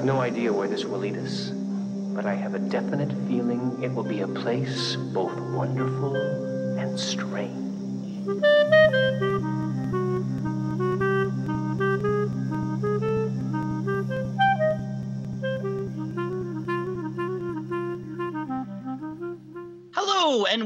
[0.00, 3.92] have no idea where this will lead us, but I have a definite feeling it
[3.92, 6.16] will be a place both wonderful
[6.78, 7.69] and strange.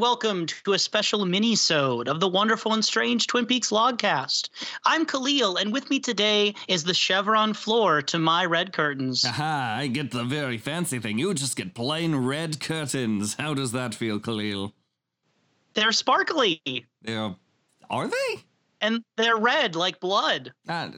[0.04, 4.50] Welcome to a special mini-sode of the wonderful and strange Twin Peaks logcast.
[4.84, 9.24] I'm Khalil, and with me today is the chevron floor to my red curtains.
[9.24, 11.18] Aha, I get the very fancy thing.
[11.18, 13.36] You just get plain red curtains.
[13.38, 14.74] How does that feel, Khalil?
[15.72, 16.60] They're sparkly
[17.00, 17.34] They're,
[17.88, 18.42] are they?
[18.82, 20.52] and they're red like blood.
[20.68, 20.90] Uh,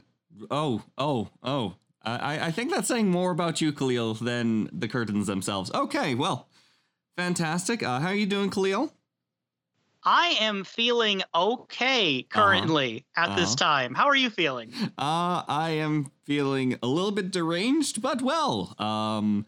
[0.51, 1.75] oh, oh, oh.
[2.03, 5.71] I, I think that's saying more about you, Khalil, than the curtains themselves.
[5.73, 6.49] Okay, well,
[7.15, 7.81] fantastic.
[7.81, 8.91] Uh, how are you doing, Khalil?
[10.09, 13.55] I am feeling okay currently at this Uh-huh.
[13.57, 13.93] time.
[13.93, 14.71] How are you feeling?
[14.97, 18.73] Uh, I am feeling a little bit deranged, but well.
[18.79, 19.45] Um,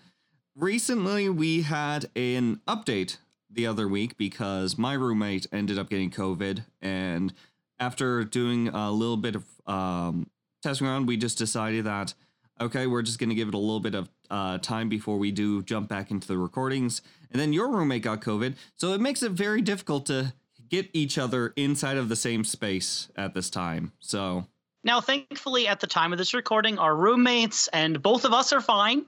[0.57, 3.17] recently we had an update
[3.49, 7.33] the other week because my roommate ended up getting COVID, and
[7.79, 10.29] after doing a little bit of um,
[10.61, 12.13] testing around, we just decided that
[12.61, 15.63] okay, we're just gonna give it a little bit of uh, time before we do
[15.63, 17.01] jump back into the recordings.
[17.31, 20.33] And then your roommate got COVID, so it makes it very difficult to
[20.69, 23.91] get each other inside of the same space at this time.
[23.99, 24.45] So.
[24.83, 28.61] Now, thankfully, at the time of this recording, our roommates and both of us are
[28.61, 29.05] fine.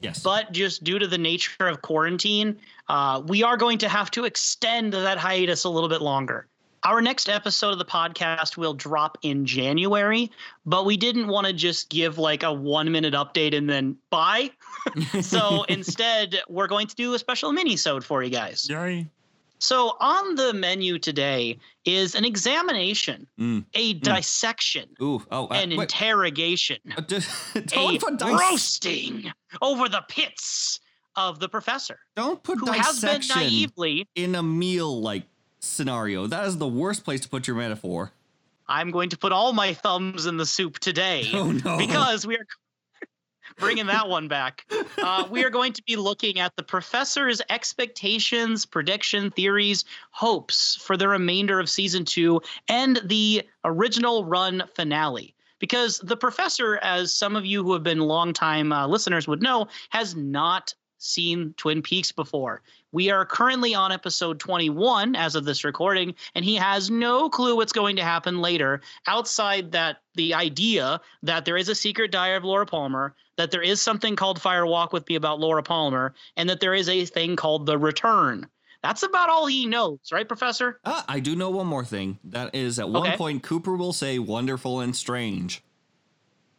[0.00, 0.22] Yes.
[0.22, 4.24] But just due to the nature of quarantine, uh, we are going to have to
[4.24, 6.46] extend that hiatus a little bit longer.
[6.84, 10.30] Our next episode of the podcast will drop in January,
[10.64, 14.52] but we didn't want to just give like a one minute update and then bye.
[15.20, 18.68] so instead, we're going to do a special mini-sode for you guys.
[18.70, 19.08] Yay.
[19.60, 23.64] So on the menu today is an examination, Mm.
[23.74, 25.24] a dissection, Ooh.
[25.30, 25.46] Oh.
[25.46, 25.80] Uh, an wait.
[25.82, 27.02] interrogation Uh,
[27.56, 30.80] a roasting over the pits
[31.16, 34.06] of the professor, Don't put who has been dissection naively.
[34.14, 35.24] in a meal like
[35.60, 36.26] scenario.
[36.28, 38.12] That is the worst place to put your metaphor.
[38.68, 41.78] I'm going to put all my thumbs in the soup today Oh no.
[41.78, 42.46] because we are
[43.58, 44.64] bringing that one back.
[45.02, 50.96] Uh, we are going to be looking at the professor's expectations, prediction, theories, hopes for
[50.96, 55.34] the remainder of season two and the original run finale.
[55.58, 59.66] Because the professor, as some of you who have been longtime uh, listeners would know,
[59.90, 62.62] has not seen Twin Peaks before.
[62.92, 67.56] We are currently on episode 21 as of this recording, and he has no clue
[67.56, 72.36] what's going to happen later outside that the idea that there is a secret diary
[72.36, 76.14] of Laura Palmer, that there is something called Fire Walk with Me about Laura Palmer,
[76.36, 78.46] and that there is a thing called The Return.
[78.82, 80.78] That's about all he knows, right, Professor?
[80.84, 82.18] Ah, I do know one more thing.
[82.24, 85.62] That is, at one point, Cooper will say "wonderful and strange."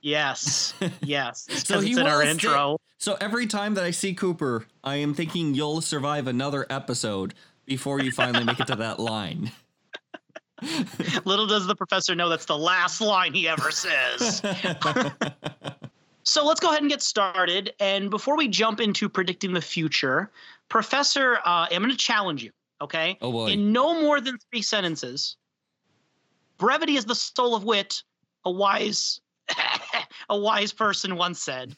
[0.02, 1.46] Yes, yes.
[1.50, 2.80] so he it's in our intro.
[2.98, 7.34] So every time that I see Cooper, I am thinking you'll survive another episode
[7.66, 9.52] before you finally make it to that line.
[11.26, 14.42] Little does the professor know that's the last line he ever says.
[16.30, 17.74] So let's go ahead and get started.
[17.80, 20.30] And before we jump into predicting the future,
[20.70, 22.52] Professor, uh, I'm going to challenge you.
[22.80, 23.18] Okay.
[23.20, 23.48] Oh, boy.
[23.48, 25.38] In no more than three sentences,
[26.60, 28.04] brevity is the soul of wit.
[28.46, 29.22] A wise,
[30.30, 31.76] a wise person once said.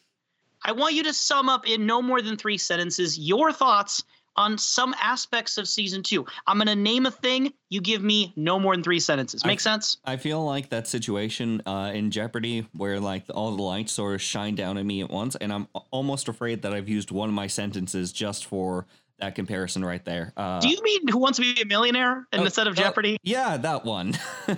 [0.62, 4.04] I want you to sum up in no more than three sentences your thoughts
[4.36, 6.26] on some aspects of season two.
[6.48, 7.54] I'm going to name a thing.
[7.70, 9.46] You give me no more than three sentences.
[9.46, 9.98] Make sense?
[10.06, 14.22] I feel like that situation uh, in Jeopardy where like all the lights sort of
[14.22, 17.36] shine down at me at once, and I'm almost afraid that I've used one of
[17.36, 18.86] my sentences just for
[19.20, 20.34] that comparison right there.
[20.36, 23.18] Uh, Do you mean Who Wants to Be a Millionaire oh, instead of oh, Jeopardy?
[23.24, 24.18] yeah, that one.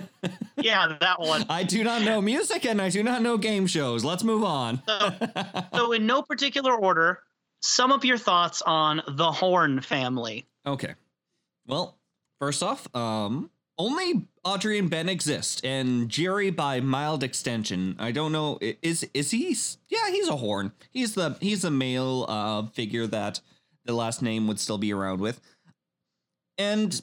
[0.56, 1.44] Yeah, that one.
[1.50, 4.02] I do not know music and I do not know game shows.
[4.02, 4.80] Let's move on.
[4.86, 5.10] So,
[5.74, 7.20] so in no particular order,
[7.64, 10.46] sum up your thoughts on the Horn family.
[10.66, 10.94] Okay.
[11.66, 11.96] Well,
[12.38, 17.96] first off, um, only Audrey and Ben exist, and Jerry by mild extension.
[17.98, 18.58] I don't know.
[18.60, 19.56] Is is he?
[19.88, 20.72] Yeah, he's a horn.
[20.90, 23.40] He's the he's a male uh figure that
[23.84, 25.40] the last name would still be around with.
[26.56, 27.00] And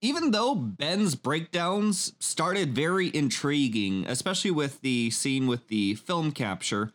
[0.00, 6.92] even though Ben's breakdowns started very intriguing, especially with the scene with the film capture,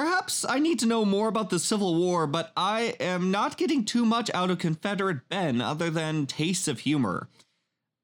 [0.00, 3.82] Perhaps I need to know more about the Civil War, but I am not getting
[3.82, 7.30] too much out of Confederate Ben other than tastes of humor.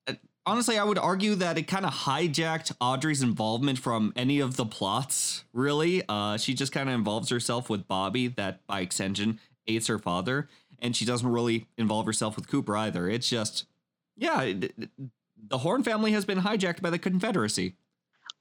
[0.06, 0.14] Uh,
[0.46, 4.64] Honestly, I would argue that it kind of hijacked Audrey's involvement from any of the
[4.64, 6.02] plots, really.
[6.08, 10.48] Uh, she just kind of involves herself with Bobby, that by extension aids her father,
[10.78, 13.06] and she doesn't really involve herself with Cooper either.
[13.10, 13.66] It's just,
[14.16, 14.90] yeah, it- it-
[15.36, 17.74] the Horn family has been hijacked by the Confederacy.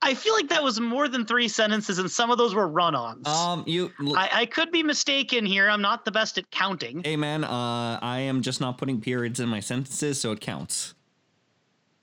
[0.04, 3.28] I feel like that was more than three sentences, and some of those were run-ons.
[3.28, 3.92] Um, you.
[4.16, 5.70] I, I could be mistaken here.
[5.70, 7.04] I'm not the best at counting.
[7.04, 10.96] Hey man, uh, I am just not putting periods in my sentences, so it counts.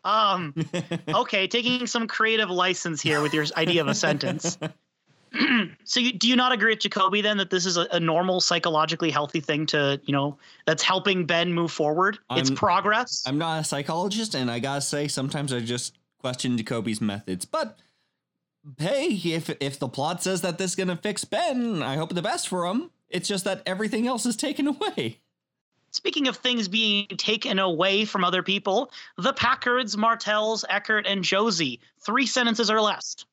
[0.04, 0.54] Um,
[1.08, 4.58] okay, taking some creative license here with your idea of a sentence.
[5.84, 8.40] so, you, do you not agree with Jacoby then that this is a, a, normal,
[8.40, 12.18] psychologically healthy thing to, you know, that's helping Ben move forward?
[12.30, 13.24] It's I'm- progress.
[13.26, 17.44] I'm not a psychologist, and I gotta say, sometimes I just question Jacoby's methods.
[17.44, 17.78] But
[18.78, 22.22] hey, if if the plot says that this is gonna fix Ben, I hope the
[22.22, 22.90] best for him.
[23.08, 25.20] It's just that everything else is taken away.
[25.90, 31.80] Speaking of things being taken away from other people, the Packards, Martells, Eckhardt, and Josie.
[32.00, 33.24] Three sentences or less.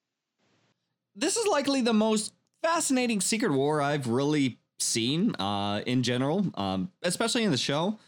[1.15, 2.33] This is likely the most
[2.63, 7.99] fascinating secret war I've really seen uh, in general, um, especially in the show.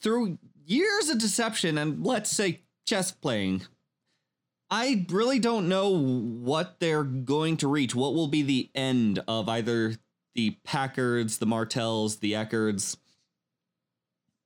[0.00, 3.62] Through years of deception and let's say chess playing,
[4.70, 7.94] I really don't know what they're going to reach.
[7.94, 9.94] What will be the end of either
[10.34, 12.96] the Packards, the Martells, the Eckhardts?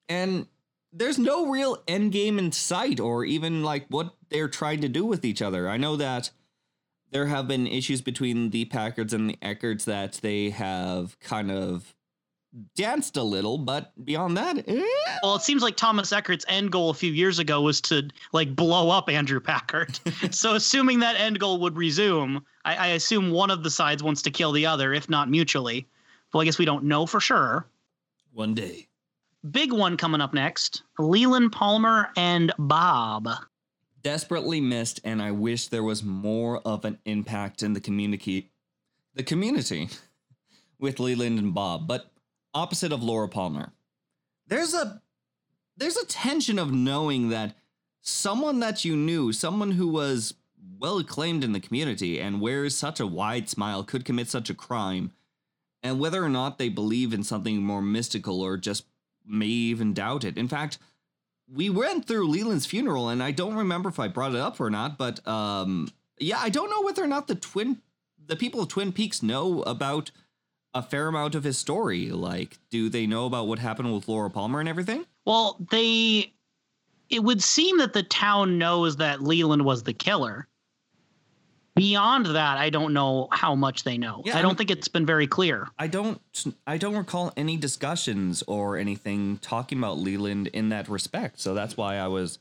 [0.08, 0.46] And
[0.92, 5.04] there's no real end game in sight or even like what they're trying to do
[5.06, 5.68] with each other.
[5.68, 6.30] I know that
[7.12, 11.94] there have been issues between the Packards and the Eckhardts that they have kind of
[12.74, 14.84] danced a little, but beyond that, eh.
[15.22, 18.56] Well, it seems like Thomas Eckhardt's end goal a few years ago was to like
[18.56, 19.98] blow up Andrew Packard.
[20.30, 24.22] so, assuming that end goal would resume, I, I assume one of the sides wants
[24.22, 25.86] to kill the other, if not mutually.
[26.32, 27.66] Well, I guess we don't know for sure.
[28.32, 28.86] one day.
[29.50, 33.28] Big one coming up next Leland Palmer and Bob.
[34.02, 38.50] Desperately missed, and I wish there was more of an impact in the community,
[39.14, 39.88] the community,
[40.78, 41.86] with Leland and Bob.
[41.86, 42.10] But
[42.54, 43.72] opposite of Laura Palmer,
[44.46, 45.02] there's a
[45.76, 47.56] there's a tension of knowing that
[48.02, 50.34] someone that you knew, someone who was
[50.78, 54.54] well acclaimed in the community and wears such a wide smile, could commit such a
[54.54, 55.12] crime,
[55.82, 58.84] and whether or not they believe in something more mystical or just
[59.26, 60.36] may even doubt it.
[60.36, 60.78] In fact,
[61.52, 64.70] we went through Leland's funeral, and I don't remember if I brought it up or
[64.70, 65.88] not, but um,
[66.18, 67.80] yeah, I don't know whether or not the twin,
[68.24, 70.10] the people of Twin Peaks know about
[70.74, 72.10] a fair amount of his story.
[72.10, 75.04] Like, do they know about what happened with Laura Palmer and everything?
[75.24, 76.32] Well, they.
[77.08, 80.46] It would seem that the town knows that Leland was the killer.
[81.76, 84.22] Beyond that, I don't know how much they know.
[84.24, 85.68] Yeah, I don't I'm- think it's been very clear.
[85.78, 86.20] I don't,
[86.66, 91.40] I don't recall any discussions or anything talking about Leland in that respect.
[91.40, 92.38] So that's why I was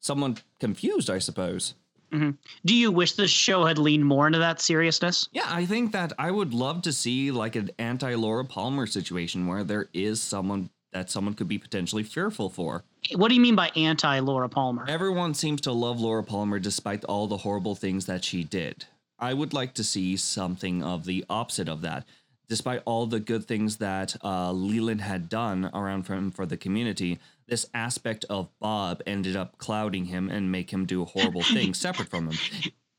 [0.00, 1.74] somewhat confused, I suppose.
[2.10, 5.28] Do you wish this show had leaned more into that seriousness?
[5.32, 9.46] Yeah, I think that I would love to see like an anti Laura Palmer situation
[9.46, 12.82] where there is someone that someone could be potentially fearful for.
[13.14, 14.86] What do you mean by anti Laura Palmer?
[14.88, 18.86] Everyone seems to love Laura Palmer despite all the horrible things that she did.
[19.18, 22.04] I would like to see something of the opposite of that.
[22.48, 26.56] Despite all the good things that uh, Leland had done around for him for the
[26.56, 31.78] community, this aspect of Bob ended up clouding him and make him do horrible things
[31.80, 32.38] separate from him.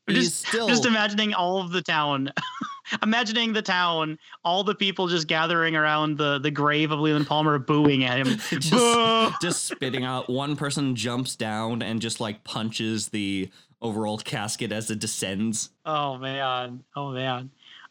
[0.06, 2.32] He's just, still just imagining all of the town,
[3.02, 7.58] imagining the town, all the people just gathering around the the grave of Leland Palmer,
[7.58, 8.38] booing at him.
[8.60, 10.28] Just, just spitting out.
[10.28, 13.50] One person jumps down and just like punches the
[13.80, 15.70] overall casket as it descends.
[15.86, 17.50] Oh man, oh man.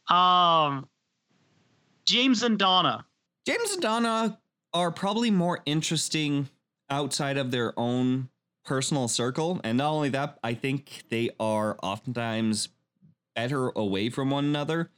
[0.09, 0.87] Um,
[2.05, 3.05] James and Donna.
[3.45, 4.39] James and Donna
[4.73, 6.49] are probably more interesting
[6.89, 8.29] outside of their own
[8.65, 9.59] personal circle.
[9.63, 12.69] And not only that, I think they are oftentimes
[13.35, 14.89] better away from one another.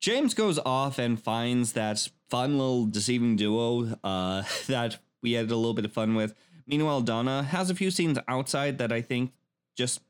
[0.00, 5.56] James goes off and finds that fun little deceiving duo uh, that we had a
[5.56, 6.34] little bit of fun with.
[6.66, 9.32] Meanwhile, Donna has a few scenes outside that I think
[9.76, 10.00] just,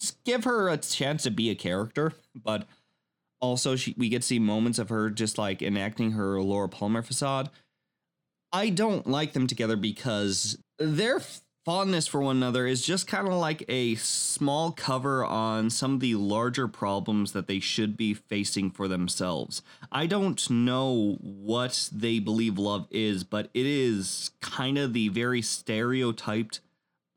[0.00, 2.66] just give her a chance to be a character, but
[3.40, 7.02] also she, we get to see moments of her just like enacting her Laura Palmer
[7.02, 7.50] facade.
[8.52, 11.20] I don't like them together because their
[11.64, 16.00] fondness for one another is just kind of like a small cover on some of
[16.00, 19.62] the larger problems that they should be facing for themselves.
[19.90, 25.40] I don't know what they believe love is, but it is kind of the very
[25.40, 26.60] stereotyped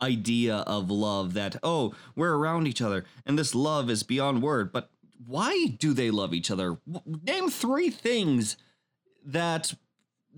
[0.02, 4.72] idea of love that, oh, we're around each other and this love is beyond word.
[4.72, 4.90] But
[5.26, 6.78] why do they love each other?
[7.06, 8.58] Name three things
[9.26, 9.74] that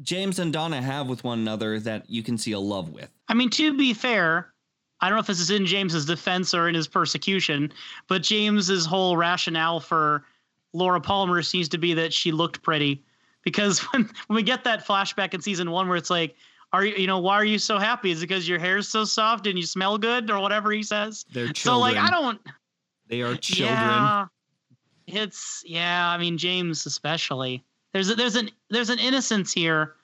[0.02, 3.10] James and Donna have with one another that you can see a love with.
[3.28, 4.54] I mean, to be fair,
[5.02, 7.72] I don't know if this is in James's defense or in his persecution,
[8.08, 10.26] but James's whole rationale for
[10.74, 13.04] Laura Palmer seems to be that she looked pretty.
[13.44, 16.36] Because when, when we get that flashback in season one where it's like,
[16.72, 18.12] are you, you know, why are you so happy?
[18.12, 21.26] Is it because your hair's so soft and you smell good or whatever he says?
[21.34, 21.56] They're children.
[21.56, 22.40] So like, I don't.
[23.08, 23.76] They are children.
[23.76, 24.28] Yeah,
[25.14, 26.08] it's yeah.
[26.10, 27.64] I mean, James especially.
[27.94, 29.96] There's a, there's an there's an innocence here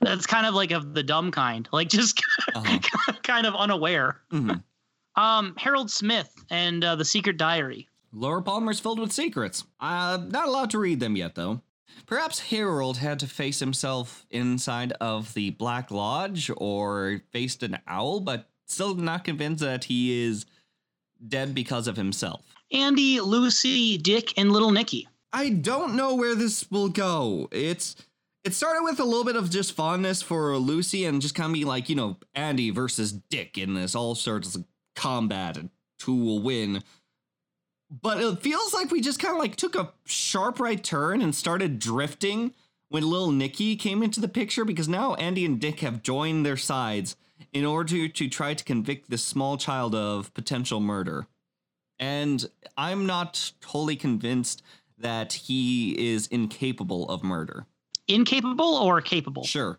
[0.00, 2.20] that's kind of like of the dumb kind, like just
[2.54, 3.12] Uh-huh.
[3.22, 4.20] kind of unaware.
[4.32, 4.62] Mhm.
[5.18, 7.88] Um, Harold Smith and uh, the Secret Diary.
[8.12, 9.64] Laura Palmer's filled with secrets.
[9.80, 11.62] Uh, not allowed to read them yet, though.
[12.04, 18.20] Perhaps Harold had to face himself inside of the Black Lodge or faced an owl,
[18.20, 20.44] but still not convinced that he is
[21.26, 22.44] dead because of himself.
[22.72, 25.08] Andy, Lucy, Dick, and Little Nicky.
[25.32, 27.48] I don't know where this will go.
[27.52, 27.96] It's
[28.44, 31.54] it started with a little bit of just fondness for Lucy and just kind of
[31.54, 35.70] be like, you know, Andy versus Dick in this all sorts of combat and
[36.04, 36.82] who will win.
[37.90, 41.34] But it feels like we just kind of like took a sharp right turn and
[41.34, 42.54] started drifting
[42.88, 46.56] when little Nicky came into the picture because now Andy and Dick have joined their
[46.56, 47.16] sides
[47.52, 51.26] in order to, to try to convict this small child of potential murder.
[51.98, 54.62] And I'm not wholly convinced
[54.98, 57.66] that he is incapable of murder.
[58.08, 59.44] Incapable or capable?
[59.44, 59.78] Sure.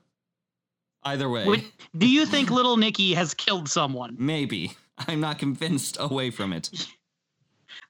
[1.04, 1.64] Either way, Would-
[1.98, 4.16] do you think Little Nicky has killed someone?
[4.20, 4.76] maybe.
[5.08, 6.72] I'm not convinced away from it.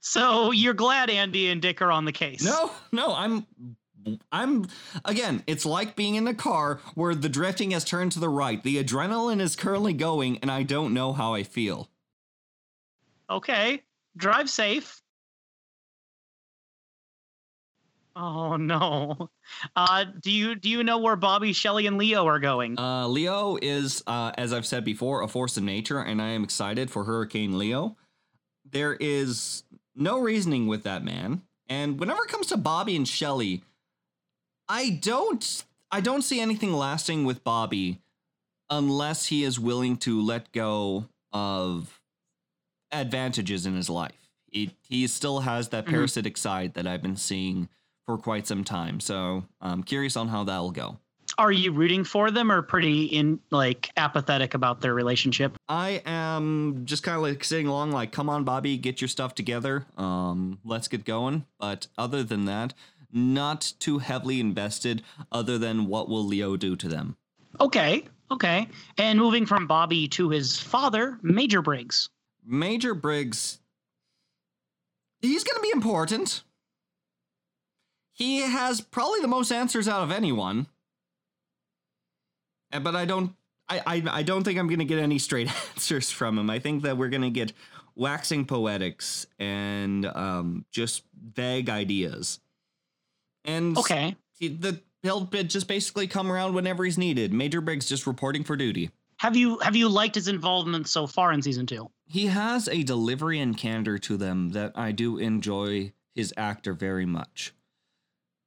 [0.02, 2.44] So you're glad Andy and Dick are on the case?
[2.44, 3.48] No, no, I'm
[4.32, 4.66] I'm
[5.06, 8.62] again, it's like being in a car where the drifting has turned to the right.
[8.62, 11.90] The adrenaline is currently going and I don't know how I feel.
[13.30, 13.84] Okay.
[14.18, 15.02] Drive safe.
[18.16, 19.30] Oh no.
[19.76, 22.78] Uh do you do you know where Bobby, Shelly, and Leo are going?
[22.80, 26.44] Uh Leo is uh as I've said before, a force of nature and I am
[26.44, 27.96] excited for Hurricane Leo.
[28.70, 29.64] There is
[29.96, 31.44] no reasoning with that man.
[31.70, 33.64] And whenever it comes to Bobby and Shelly,
[34.68, 38.02] I don't I don't see anything lasting with Bobby
[38.70, 41.97] unless he is willing to let go of
[42.92, 44.30] advantages in his life.
[44.50, 45.90] He, he still has that Mhm.
[45.92, 47.70] parasitic side that I've been seeing
[48.06, 49.00] for quite some time.
[49.00, 50.98] So I'm curious on how that'll go.
[51.38, 55.58] Are you rooting for them or pretty in like apathetic about their relationship?
[55.68, 59.36] I am just kind of like sitting along, like, come on, Bobby, get your stuff
[59.36, 59.86] together.
[59.98, 61.46] Um, let's get going.
[61.60, 62.74] But other than that,
[63.12, 67.18] not too heavily invested, other than what will Leo do to them.
[67.60, 68.06] Okay.
[68.32, 68.68] Okay.
[68.98, 72.10] And moving from Bobby to his father, Major Briggs.
[72.48, 73.60] Major Briggs,
[75.20, 76.44] he's going to be important.
[78.14, 80.68] He has probably the most answers out of anyone.
[82.74, 83.36] Uh, But I don't
[83.70, 86.50] I, I, I don't think I'm gonna get any straight answers from him.
[86.50, 87.52] I think that we're gonna get
[87.96, 91.04] waxing poetics and um, just
[91.36, 92.40] vague ideas.
[93.44, 94.16] And Okay.
[94.40, 97.34] he, the he'll just basically come around whenever he's needed.
[97.34, 98.90] Major Briggs just reporting for duty.
[99.18, 101.90] Have you have you liked his involvement so far in season two?
[102.10, 107.06] He has a delivery and candor to them that I do enjoy his actor very
[107.06, 107.54] much.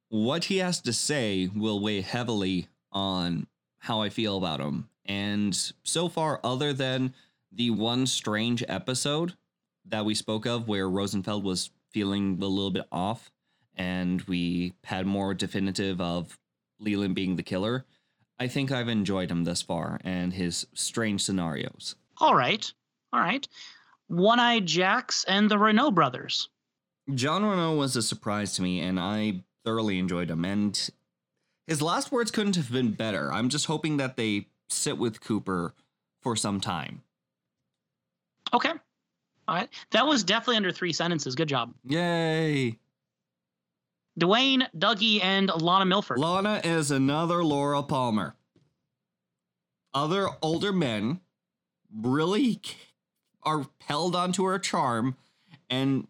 [0.09, 4.89] What he has to say will weigh heavily on how I feel about him.
[5.05, 7.13] And so far, other than
[7.51, 9.33] the one strange episode
[9.85, 13.31] that we spoke of where Rosenfield was feeling a little bit off
[13.75, 16.39] and we had more definitive of
[16.79, 17.85] Leland being the killer,
[18.39, 21.95] I think I've enjoyed him thus far and his strange scenarios.
[22.17, 22.71] All right.
[23.13, 23.47] All right.
[24.07, 26.49] One Eyed Jacks and the Renault brothers.
[27.13, 30.45] John Renault was a surprise to me, and I thoroughly enjoyed him.
[30.45, 30.89] And
[31.67, 33.31] his last words couldn't have been better.
[33.31, 35.73] I'm just hoping that they sit with Cooper
[36.21, 37.01] for some time.
[38.53, 38.71] Okay.
[39.47, 39.69] All right.
[39.91, 41.35] That was definitely under three sentences.
[41.35, 41.73] Good job.
[41.85, 42.77] Yay!
[44.19, 46.19] Dwayne, Dougie, and Lana Milford.
[46.19, 48.35] Lana is another Laura Palmer.
[49.93, 51.21] Other older men
[51.93, 52.61] really
[53.43, 55.15] are held onto her charm,
[55.69, 56.07] and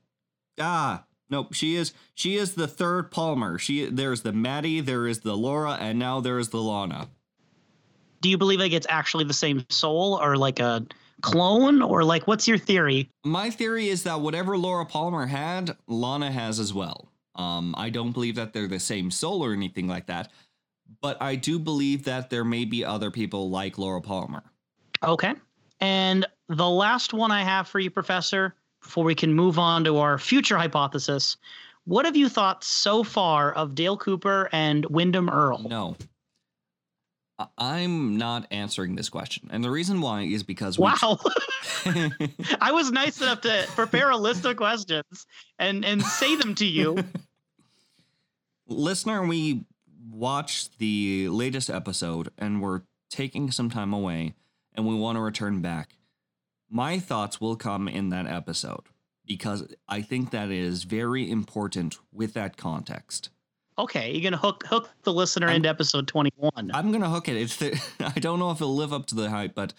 [0.60, 3.58] ah, nope, she is she is the third Palmer.
[3.58, 7.10] She there's the Maddie, there is the Laura, and now there is the Lana.
[8.22, 10.86] Do you believe like it's actually the same soul or like a
[11.22, 13.10] clone or like what's your theory?
[13.24, 17.12] My theory is that whatever Laura Palmer had, Lana has as well.
[17.36, 20.32] Um, I don't believe that they're the same soul or anything like that,
[21.02, 24.44] but I do believe that there may be other people like Laura Palmer.
[25.04, 25.34] Okay.
[25.80, 29.98] And the last one I have for you, Professor, before we can move on to
[29.98, 31.38] our future hypothesis,
[31.86, 35.68] what have you thought so far of Dale Cooper and Windom Earle?
[35.70, 35.96] No.
[37.58, 39.50] I'm not answering this question.
[39.52, 41.20] And the reason why is because we- Wow.
[42.62, 45.26] I was nice enough to prepare a list of questions
[45.58, 46.98] and and say them to you.
[48.68, 49.66] listener, we
[50.10, 54.34] watched the latest episode and we're taking some time away
[54.74, 55.98] and we want to return back,
[56.72, 58.88] my thoughts will come in that episode
[59.26, 63.30] because I think that is very important with that context.
[63.78, 66.72] Okay, you're gonna hook hook the listener I'm- into episode 21.
[66.74, 67.36] I'm gonna hook it.
[67.36, 69.74] It's the, I don't know if it'll live up to the hype, but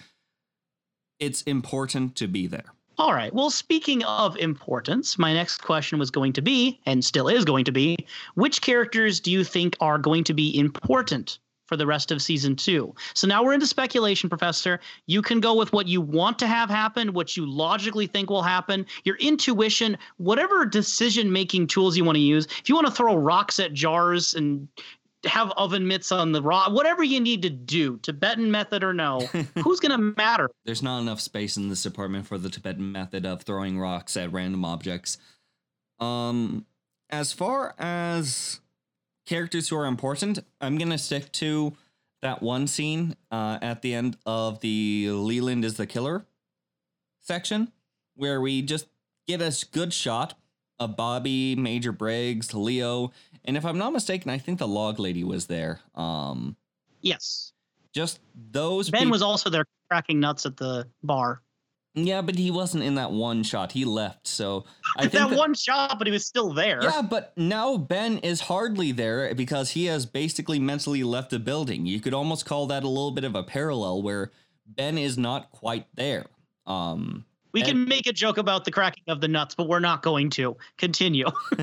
[1.18, 2.72] it's important to be there.
[2.98, 3.32] All right.
[3.32, 7.64] Well, speaking of importance, my next question was going to be, and still is going
[7.64, 7.96] to be,
[8.34, 11.38] which characters do you think are going to be important
[11.72, 12.94] for the rest of season two?
[13.14, 14.78] So now we're into speculation, Professor.
[15.06, 18.42] You can go with what you want to have happen, what you logically think will
[18.42, 22.44] happen, your intuition, whatever decision making tools you want to use.
[22.44, 24.68] If you want to throw rocks at jars and
[25.24, 29.20] have oven mitts on the rock, whatever you need to do, Tibetan method or no,
[29.62, 30.50] who's going to matter?
[30.66, 34.30] There's not enough space in this department for the Tibetan method of throwing rocks at
[34.30, 35.16] random objects.
[36.00, 36.66] Um,
[37.08, 38.60] as far as
[39.32, 41.72] characters who are important, I'm gonna stick to
[42.20, 46.26] that one scene uh, at the end of the Leland is the killer
[47.22, 47.72] section,
[48.14, 48.88] where we just
[49.26, 50.34] get a good shot
[50.78, 53.10] of Bobby, Major Briggs, Leo,
[53.46, 55.80] and if I'm not mistaken, I think the log lady was there.
[55.94, 56.56] Um,
[57.00, 57.54] Yes.
[57.94, 58.20] just
[58.50, 58.90] those.
[58.90, 61.40] Ben was also there cracking nuts at the bar.
[61.94, 63.72] Yeah, but he wasn't in that one shot.
[63.72, 64.64] He left, so
[64.96, 66.82] I think that, that- one shot, but he was still there.
[66.82, 71.84] Yeah, but now Ben is hardly there because he has basically mentally left the building.
[71.84, 74.32] You could almost call that a little bit of a parallel where
[74.66, 76.24] Ben is not quite there.
[76.66, 79.80] Um, we and- can make a joke about the cracking of the nuts, but we're
[79.80, 80.56] not going to.
[80.78, 81.26] Continue.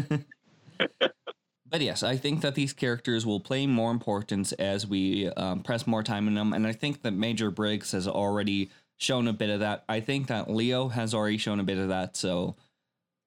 [0.99, 5.87] but yes, I think that these characters will play more importance as we um, press
[5.87, 8.69] more time in them, and I think that Major Briggs has already
[8.99, 9.83] shown a bit of that.
[9.89, 12.15] I think that Leo has already shown a bit of that.
[12.15, 12.55] So,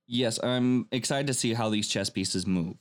[0.07, 2.77] yes, I'm excited to see how these chess pieces move.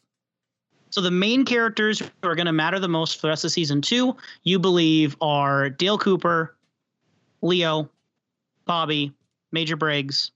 [0.91, 3.51] so the main characters who are going to matter the most for the rest of
[3.51, 6.57] season two, you believe, are Dale Cooper,
[7.41, 7.89] Leo,
[8.65, 9.13] Bobby,
[9.53, 10.31] Major Briggs,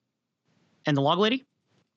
[0.86, 1.46] and the log lady.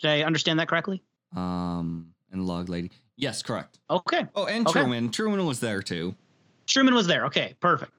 [0.00, 1.02] Did I understand that correctly?
[1.36, 2.90] Um, and Log Lady.
[3.16, 3.80] Yes, correct.
[3.90, 4.26] Okay.
[4.34, 4.80] Oh, and Okay.
[4.80, 5.10] Truman.
[5.10, 6.14] Truman was there too.
[6.66, 7.26] Truman was there.
[7.26, 7.92] Okay, perfect.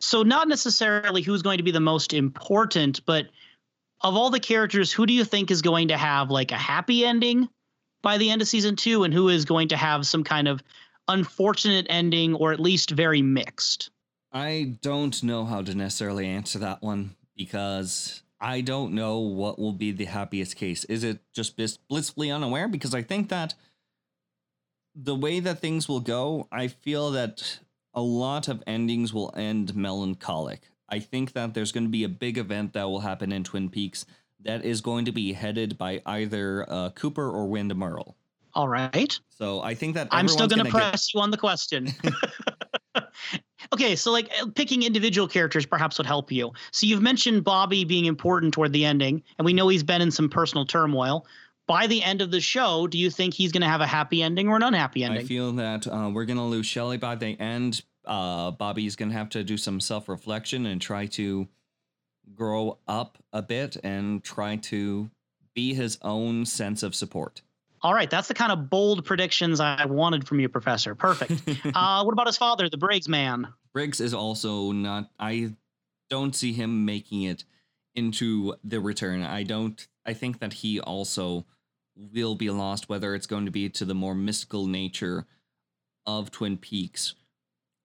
[0.00, 3.26] So not necessarily who's going to be the most important, but
[4.00, 7.04] of all the characters, who do you think is going to have like a happy
[7.04, 7.48] ending
[8.02, 10.62] by the end of season two, and who is going to have some kind of
[11.08, 13.90] unfortunate ending, or at least very mixed?
[14.32, 19.72] I don't know how to necessarily answer that one because I don't know what will
[19.72, 20.84] be the happiest case.
[20.84, 21.58] Is it just
[21.88, 22.68] blissfully unaware?
[22.68, 23.54] Because I think that
[24.94, 27.58] the way that things will go, I feel that
[27.94, 30.62] a lot of endings will end melancholic.
[30.88, 33.68] I think that there's going to be a big event that will happen in Twin
[33.68, 34.06] Peaks
[34.42, 38.16] that is going to be headed by either uh, Cooper or Windom Earle.
[38.54, 39.18] All right.
[39.28, 41.88] So I think that I'm still going to gonna get- press you on the question.
[43.72, 46.52] okay, so like uh, picking individual characters perhaps would help you.
[46.72, 50.10] So you've mentioned Bobby being important toward the ending, and we know he's been in
[50.10, 51.26] some personal turmoil.
[51.70, 54.24] By the end of the show, do you think he's going to have a happy
[54.24, 55.22] ending or an unhappy ending?
[55.22, 57.82] I feel that uh, we're gonna lose Shelly by the end.
[58.04, 61.46] Uh, Bobby's gonna have to do some self reflection and try to
[62.34, 65.10] grow up a bit and try to
[65.54, 67.40] be his own sense of support.
[67.82, 70.96] All right, that's the kind of bold predictions I wanted from you, Professor.
[70.96, 71.40] Perfect.
[71.72, 73.46] uh, what about his father, the Briggs man?
[73.72, 75.08] Briggs is also not.
[75.20, 75.54] I
[76.08, 77.44] don't see him making it
[77.94, 79.22] into the return.
[79.22, 79.86] I don't.
[80.04, 81.46] I think that he also
[81.96, 85.26] will be lost, whether it's going to be to the more mystical nature
[86.06, 87.14] of Twin Peaks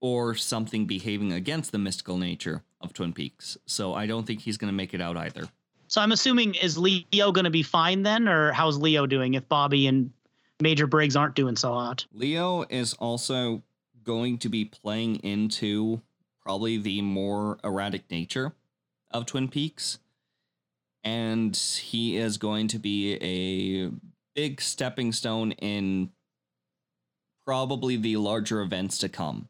[0.01, 3.57] or something behaving against the mystical nature of Twin Peaks.
[3.65, 5.49] So I don't think he's going to make it out either.
[5.87, 9.47] So I'm assuming is Leo going to be fine then, or how's Leo doing if
[9.47, 10.11] Bobby and
[10.59, 12.05] Major Briggs aren't doing so hot?
[12.13, 13.63] Leo is also
[14.03, 16.01] going to be playing into
[16.41, 18.53] probably the more erratic nature
[19.11, 19.99] of Twin Peaks.
[21.05, 23.91] And he is going to be a
[24.35, 26.09] big stepping stone in
[27.45, 29.47] probably the larger events to come.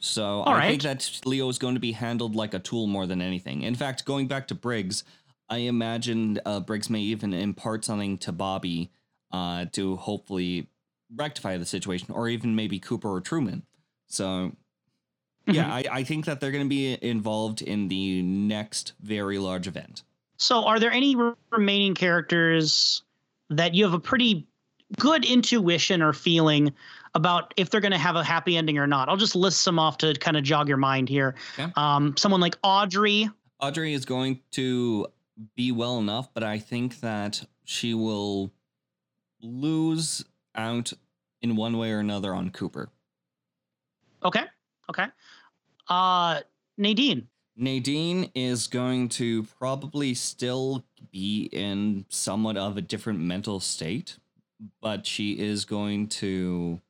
[0.00, 3.06] So All I think that Leo is going to be handled like a tool more
[3.06, 3.62] than anything.
[3.62, 5.04] In fact, going back to Briggs,
[5.48, 8.90] I imagine uh, Briggs may even impart something to Bobby
[9.32, 10.68] uh, to hopefully
[11.14, 13.62] rectify the situation, or even maybe Cooper or Truman.
[14.08, 14.52] So,
[15.46, 19.66] yeah, I, I think that they're going to be involved in the next very large
[19.66, 20.02] event.
[20.36, 23.02] So, are there any re- remaining characters
[23.50, 24.46] that you have a pretty
[24.98, 26.72] good intuition or feeling
[27.14, 29.08] about if they're going to have a happy ending or not?
[29.08, 31.34] I'll just list some off to kind of jog your mind here.
[31.58, 31.72] Okay.
[31.76, 33.30] Um, someone like Audrey.
[33.60, 35.06] Audrey is going to
[35.54, 38.52] be well enough, but I think that she will
[39.40, 40.92] lose out
[41.42, 42.88] in one way or another on Cooper.
[44.24, 44.44] Okay.
[44.90, 45.06] Okay.
[45.88, 46.40] Uh,
[46.78, 47.28] Nadine.
[47.56, 54.18] Nadine is going to probably still be in somewhat of a different mental state,
[54.80, 56.80] but she is going to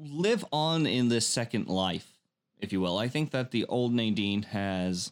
[0.00, 2.12] live on in this second life,
[2.60, 2.96] if you will.
[2.98, 5.10] I think that the old Nadine has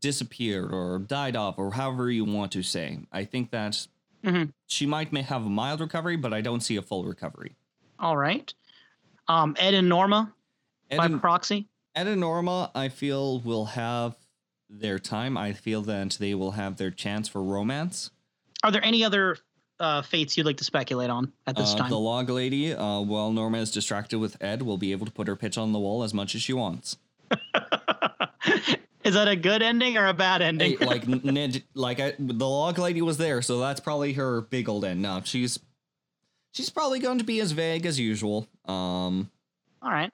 [0.00, 3.00] disappeared or died off, or however you want to say.
[3.12, 3.86] I think that
[4.24, 4.52] Mhm.
[4.66, 7.54] she might may have a mild recovery, but I don't see a full recovery.
[7.98, 8.52] All right.
[9.28, 10.32] Um, Ed and Norma
[10.90, 11.68] Ed by and- proxy.
[11.98, 14.14] Ed and Norma, I feel, will have
[14.70, 15.36] their time.
[15.36, 18.10] I feel that they will have their chance for romance.
[18.62, 19.36] Are there any other
[19.80, 21.90] uh, fates you'd like to speculate on at this Uh, time?
[21.90, 25.26] the log lady, uh, while Norma is distracted with Ed, will be able to put
[25.26, 26.98] her pitch on the wall as much as she wants.
[29.04, 30.76] Is that a good ending or a bad ending?
[30.78, 31.04] Hey, like
[31.74, 35.00] like I, the log lady was there, so that's probably her big old end.
[35.02, 35.58] No, she's
[36.52, 38.46] she's probably going to be as vague as usual.
[38.66, 39.30] Um,
[39.82, 40.10] All right.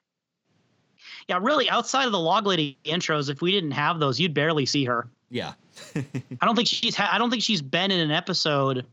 [1.27, 4.65] Yeah, really, outside of the log lady intros, if we didn't have those, you'd barely
[4.65, 5.07] see her.
[5.29, 5.53] yeah,
[5.95, 6.95] I don't think she's.
[6.95, 8.85] Ha- I don't think she's been in an episode.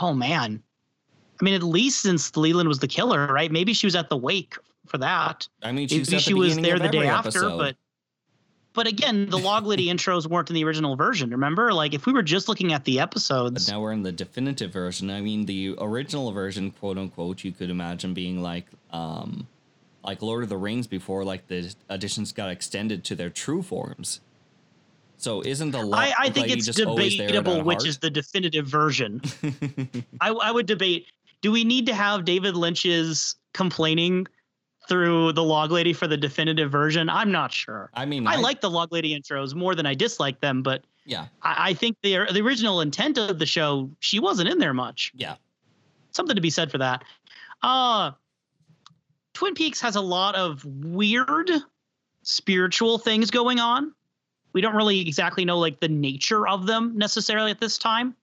[0.00, 0.62] Oh man,
[1.40, 3.50] I mean, at least since Leland was the killer, right?
[3.52, 5.46] Maybe she was at the wake for that.
[5.62, 7.76] I mean, Maybe she's at she the was there the day every after, but
[8.72, 11.30] but again, the log lady intros weren't in the original version.
[11.30, 14.12] Remember, like if we were just looking at the But episodes, now we're in the
[14.12, 15.10] definitive version.
[15.10, 19.46] I mean, the original version, quote unquote, you could imagine being like, um,
[20.08, 24.20] like Lord of the Rings before like the editions got extended to their true forms.
[25.18, 27.98] So isn't the lo- I, I think it's just always there at debatable which is
[27.98, 29.20] the definitive version.
[30.20, 31.06] I, I would debate:
[31.42, 34.26] Do we need to have David Lynch's complaining
[34.88, 37.10] through the log lady for the definitive version?
[37.10, 37.90] I'm not sure.
[37.94, 41.26] I mean, I like the log lady intros more than I dislike them, but yeah,
[41.42, 45.12] I, I think the the original intent of the show, she wasn't in there much.
[45.14, 45.34] yeah.
[46.12, 47.04] Something to be said for that.
[47.62, 48.12] Uh
[49.38, 51.48] Twin Peaks has a lot of weird
[52.24, 53.94] spiritual things going on.
[54.52, 58.16] We don't really exactly know like the nature of them necessarily at this time.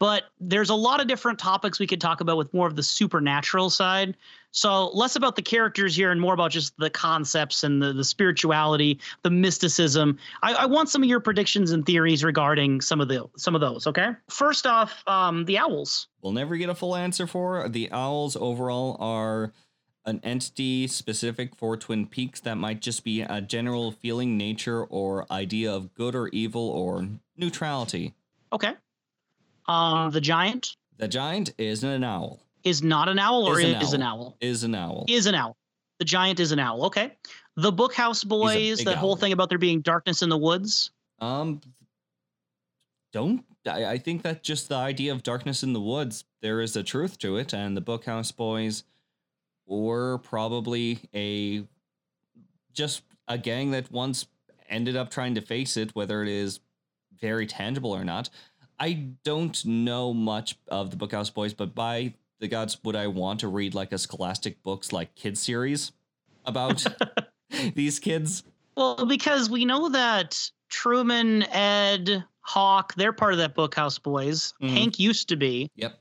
[0.00, 2.82] But there's a lot of different topics we could talk about with more of the
[2.82, 4.16] supernatural side.
[4.50, 8.02] So less about the characters here and more about just the concepts and the, the
[8.02, 10.18] spirituality, the mysticism.
[10.42, 13.60] I, I want some of your predictions and theories regarding some of the some of
[13.60, 13.86] those.
[13.86, 14.08] Okay.
[14.28, 16.08] First off, um, the owls.
[16.22, 17.68] We'll never get a full answer for.
[17.68, 19.52] The owls overall are
[20.06, 25.30] an entity specific for Twin Peaks that might just be a general feeling, nature, or
[25.30, 28.14] idea of good or evil or neutrality.
[28.52, 28.72] Okay.
[29.68, 32.40] Um, the giant The giant isn't an owl.
[32.64, 34.20] is not an owl or Is is, an an owl.
[34.24, 34.36] owl.
[34.40, 35.04] Is an owl.
[35.08, 35.56] Is an owl.
[35.98, 36.86] The giant is an owl.
[36.86, 37.12] Okay.
[37.56, 38.82] The Bookhouse Boys.
[38.84, 40.90] That whole thing about there being darkness in the woods.
[41.20, 41.60] Um,
[43.12, 46.76] don't I, I think that just the idea of darkness in the woods, there is
[46.76, 48.84] a truth to it, and the Bookhouse Boys
[49.70, 51.64] were probably a
[52.72, 54.26] just a gang that once
[54.68, 56.60] ended up trying to face it, whether it is
[57.20, 58.30] very tangible or not.
[58.78, 63.40] I don't know much of the Bookhouse Boys, but by the gods, would I want
[63.40, 65.92] to read like a scholastic books like kids series
[66.46, 66.84] about
[67.74, 68.42] these kids?
[68.76, 74.54] Well, because we know that Truman, Ed, Hawk, they're part of that Bookhouse Boys.
[74.62, 74.70] Mhm.
[74.70, 75.68] Hank used to be.
[75.76, 75.99] Yep.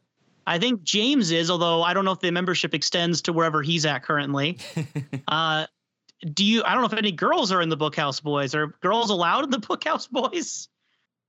[0.49, 3.85] I think James is, although I don't know if the membership extends to wherever he's
[3.85, 4.57] at currently.
[5.27, 5.67] Uh,
[6.33, 6.63] do you?
[6.63, 8.53] I don't know if any girls are in the Bookhouse Boys.
[8.55, 10.67] Are girls allowed in the Bookhouse Boys?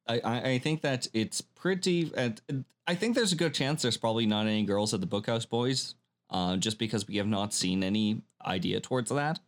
[0.09, 2.13] I, I think that it's pretty.
[2.17, 2.31] Uh,
[2.87, 5.95] I think there's a good chance there's probably not any girls at the Bookhouse Boys,
[6.31, 9.39] uh, just because we have not seen any idea towards that.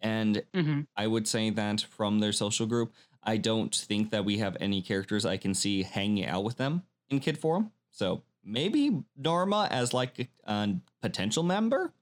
[0.00, 0.82] And Mm-hmm.
[0.96, 4.82] I would say that from their social group, I don't think that we have any
[4.82, 7.72] characters I can see hanging out with them in kid form.
[7.90, 11.92] So maybe Norma as like a, a potential member,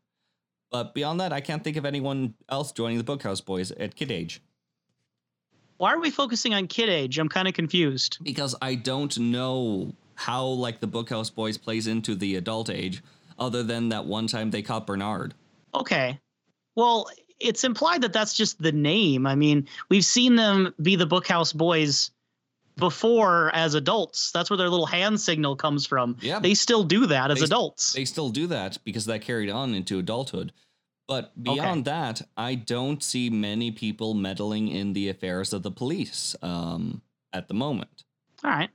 [0.71, 4.11] but beyond that, I can't think of anyone else joining the Bookhouse Boys at kid
[4.11, 4.41] age.
[5.77, 7.19] Why are we focusing on kid age?
[7.19, 8.19] I'm kind of confused.
[8.23, 13.03] because I don't know how like the Bookhouse Boys plays into the adult age,
[13.39, 15.35] other than that one time they caught Bernard.
[15.75, 16.21] Okay.
[16.77, 17.09] Well,
[17.41, 19.27] it's implied that that's just the name.
[19.27, 22.13] I mean, we've seen them be the Bookhouse Boys
[22.77, 24.31] before as adults.
[24.33, 26.17] That's where their little hand signal comes from.
[26.21, 26.39] Yeah.
[26.41, 27.93] They still do that as They- adults.
[27.93, 30.53] They still do that because that carried on into adulthood.
[31.09, 36.35] But beyond that, I don't see many people meddling in the affairs of the police
[36.43, 38.05] um, at the moment.
[38.45, 38.71] All right.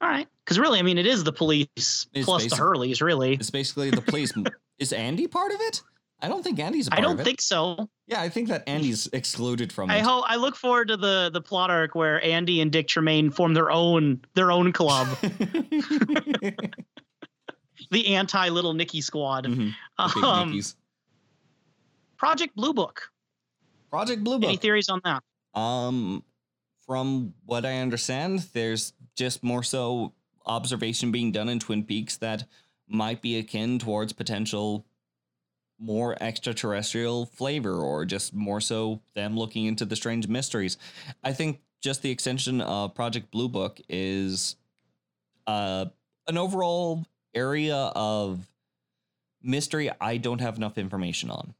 [0.00, 0.28] All right.
[0.44, 3.34] Because really, I mean, it is the police It's plus the Hurleys, really.
[3.34, 4.32] It's basically the police.
[4.78, 5.82] is Andy part of it?
[6.20, 7.24] I don't think Andy's a I part don't of it.
[7.24, 7.90] think so.
[8.06, 10.02] Yeah, I think that Andy's excluded from I it.
[10.04, 13.52] hope I look forward to the the plot arc where Andy and Dick Tremayne form
[13.52, 15.08] their own their own club,
[17.90, 19.44] the anti Little Nicky Squad.
[19.46, 19.74] Mhm,
[20.14, 20.60] big Um.
[22.16, 23.10] Project Blue Book.
[23.90, 24.48] Project Blue Book.
[24.48, 25.22] Any theories on that?
[25.58, 26.24] Um,
[26.86, 30.12] from what I understand, there's just more so
[30.46, 32.44] observation being done in Twin Peaks that
[32.88, 34.86] might be akin towards potential
[35.78, 40.78] more extraterrestrial flavor or just more so them looking into the strange mysteries.
[41.22, 44.56] I think just the extension of Project Blue Book is
[45.46, 45.86] uh
[46.26, 48.40] an overall area of
[49.42, 51.54] mystery I don't have enough information on.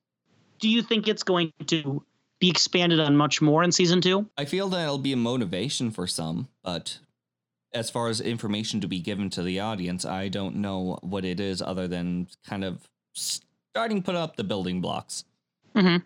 [0.59, 2.03] Do you think it's going to
[2.41, 4.27] be expanded on much more in season two?
[4.37, 6.99] I feel that it'll be a motivation for some, but
[7.73, 11.41] as far as information to be given to the audience, I don't know what it
[11.41, 12.89] is other than kind of
[13.77, 15.25] starting to put up the building blocks.
[15.75, 15.99] Mm-hmm.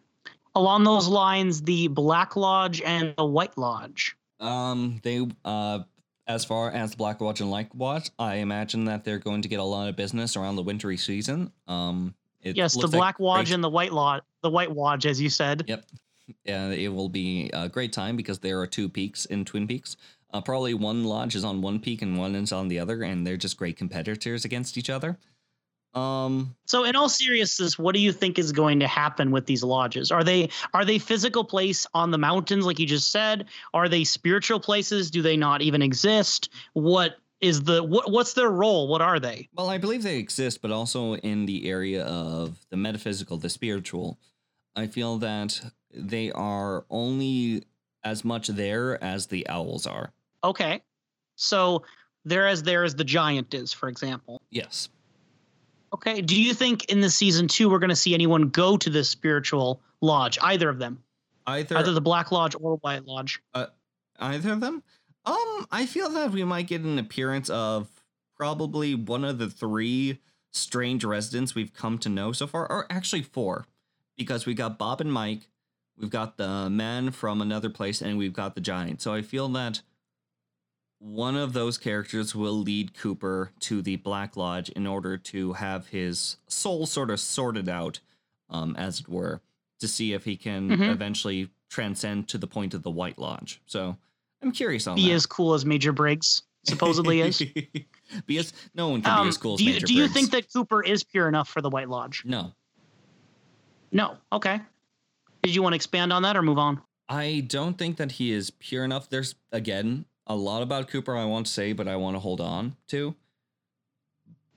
[0.57, 4.17] Along those lines, the Black Lodge and the White Lodge.
[4.41, 5.81] Um, they uh,
[6.27, 9.49] as far as the Black Lodge and White Lodge, I imagine that they're going to
[9.49, 11.53] get a lot of business around the wintry season.
[11.69, 13.55] Um, yes, the Black like Lodge great...
[13.55, 15.63] and the White Lodge, the White Lodge, as you said.
[15.69, 15.85] Yep.
[16.45, 19.97] Yeah, it will be a great time because there are two peaks in Twin Peaks.
[20.33, 23.27] Uh, probably one lodge is on one peak and one is on the other, and
[23.27, 25.19] they're just great competitors against each other.
[25.95, 29.63] Um, so in all seriousness, what do you think is going to happen with these
[29.63, 30.13] lodges?
[30.13, 33.47] Are they are they physical place on the mountains like you just said?
[33.75, 35.11] Are they spiritual places?
[35.11, 36.51] Do they not even exist?
[36.75, 38.87] What is the what what's their role?
[38.87, 39.49] What are they?
[39.57, 44.19] Well, I believe they exist, but also in the area of the metaphysical, the spiritual.
[44.77, 45.61] I feel that
[45.93, 47.65] they are only
[48.05, 50.13] as much there as the owls are.
[50.45, 50.83] Okay.
[51.35, 51.83] So
[52.25, 54.41] they're as there as the giant is, for example.
[54.51, 54.89] Yes.
[55.93, 56.21] Okay.
[56.21, 59.09] Do you think in the season two we're going to see anyone go to this
[59.09, 60.39] spiritual lodge?
[60.41, 61.03] Either of them.
[61.47, 63.43] Either either the Black Lodge or White Lodge.
[63.55, 63.67] Uh,
[64.19, 64.83] either of them.
[65.25, 67.89] Um, I feel that we might get an appearance of
[68.37, 70.19] probably one of the three
[70.53, 73.67] strange residents we've come to know so far, or actually four,
[74.17, 75.49] because we got Bob and Mike,
[75.99, 79.03] we've got the man from another place, and we've got the giant.
[79.03, 79.83] So I feel that
[81.01, 85.89] one of those characters will lead Cooper to the Black Lodge in order to have
[85.89, 88.01] his soul sort of sorted out,
[88.51, 89.41] um, as it were,
[89.81, 90.83] to see if he can mm-hmm.
[90.83, 93.63] eventually transcend to the point of the White Lodge.
[93.65, 93.97] So
[94.43, 95.15] I'm curious on be that.
[95.15, 97.39] as cool as Major Briggs supposedly is.
[98.27, 100.09] be as no one can um, be as cool do as you, Major Do Briggs.
[100.09, 102.25] you think that Cooper is pure enough for the White Lodge?
[102.27, 102.53] No.
[103.91, 104.19] No.
[104.33, 104.61] Okay.
[105.43, 106.83] Did you want to expand on that or move on?
[107.09, 109.09] I don't think that he is pure enough.
[109.09, 112.77] There's again a lot about Cooper I won't say, but I want to hold on
[112.89, 113.17] to.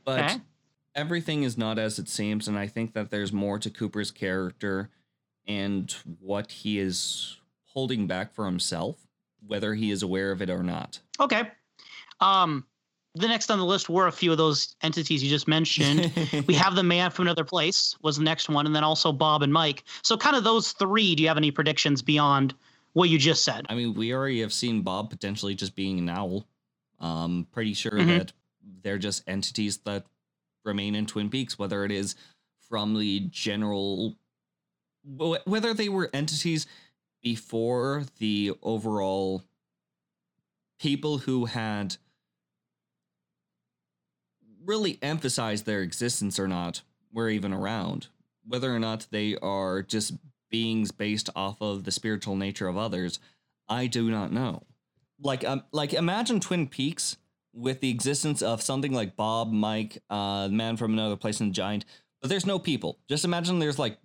[0.06, 0.42] But okay.
[0.94, 4.92] everything is not as it seems, and I think that there's more to Cooper's character
[5.48, 8.98] and what he is holding back for himself,
[9.48, 11.00] whether he is aware of it or not.
[11.20, 11.50] Okay.
[12.20, 12.68] Um,
[13.16, 16.12] the next on the list were a few of those entities you just mentioned.
[16.48, 19.42] we have the man from another place was the next one, and then also Bob
[19.42, 19.86] and Mike.
[20.04, 21.16] So, kind of those three.
[21.16, 22.54] Do you have any predictions beyond
[22.94, 23.66] what you just said.
[23.70, 26.48] I mean, we already have seen Bob potentially just being an owl.
[27.00, 28.08] Um, pretty sure mm-hmm.
[28.08, 28.34] that
[28.82, 30.06] they're just entities that
[30.64, 32.16] remain in Twin Peaks, whether it is
[32.70, 34.16] from the general,
[35.04, 36.66] whether they were entities
[37.22, 39.44] before the overall
[40.80, 41.98] people who had
[44.66, 48.08] really emphasized their existence or not were even around.
[48.46, 50.14] Whether or not they are just
[50.54, 53.20] beings based off of the spiritual nature of others,
[53.68, 54.62] I do not know.
[55.20, 57.18] Like um, like imagine Twin Peaks
[57.54, 61.86] with the existence of something like Bob, Mike, uh, Man from Another Place, and Giant,
[62.22, 63.00] but there's no people.
[63.10, 63.98] Just imagine there's like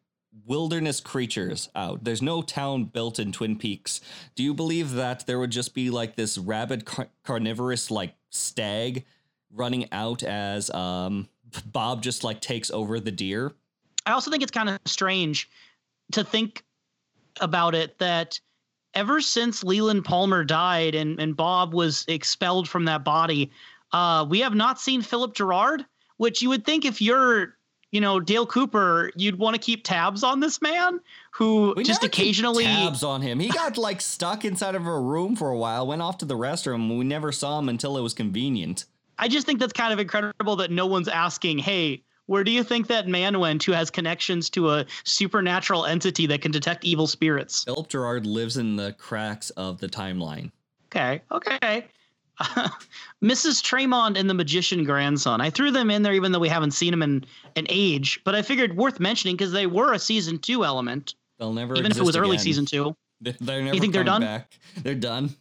[0.47, 2.05] wilderness creatures out.
[2.05, 4.01] There's no town built in Twin Peaks.
[4.35, 9.05] Do you believe that there would just be like this rabid car- carnivorous like stag
[9.53, 11.29] running out as um
[11.67, 13.53] Bob just like takes over the deer?
[14.07, 15.51] I also think it's kind of strange
[16.13, 16.65] to think
[17.41, 18.39] about it that
[18.95, 23.51] ever since Leland Palmer died and, and Bob was expelled from that body,
[23.93, 25.85] uh, we have not seen Philip Gerard,
[26.17, 27.57] which you would think if you're,
[27.91, 32.05] you know, Dale Cooper, you'd want to keep tabs on this man who we just
[32.05, 33.39] occasionally tabs on him.
[33.39, 36.35] He got like stuck inside of a room for a while, went off to the
[36.35, 36.99] restroom.
[36.99, 38.85] We never saw him until it was convenient.
[39.19, 42.63] I just think that's kind of incredible that no one's asking, hey, where do you
[42.63, 47.07] think that man went who has connections to a supernatural entity that can detect evil
[47.07, 47.65] spirits?
[47.65, 50.53] Philip Gerard lives in the cracks of the timeline.
[50.87, 51.87] Okay, okay.
[52.41, 52.69] Uh,
[53.21, 53.61] Mrs.
[53.61, 55.41] Tremond and the magician grandson.
[55.41, 57.25] I threw them in there even though we haven't seen them in
[57.57, 61.17] an age, but I figured worth mentioning because they were a season two element.
[61.41, 62.23] They'll never even if it was again.
[62.23, 62.95] early season two.
[63.21, 63.75] They're, they're never.
[63.75, 64.21] You think they're done?
[64.21, 64.57] Back.
[64.77, 65.35] They're done.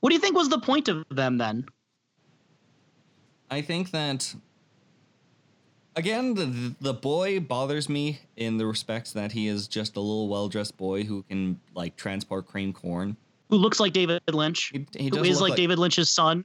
[0.00, 1.66] What do you think was the point of them then?
[3.48, 4.34] I think that
[5.96, 10.28] Again, the the boy bothers me in the respects that he is just a little
[10.28, 13.16] well dressed boy who can like transport cream corn.
[13.48, 14.72] Who looks like David Lynch?
[14.74, 16.44] He, he Who is look like, David Lynch's son?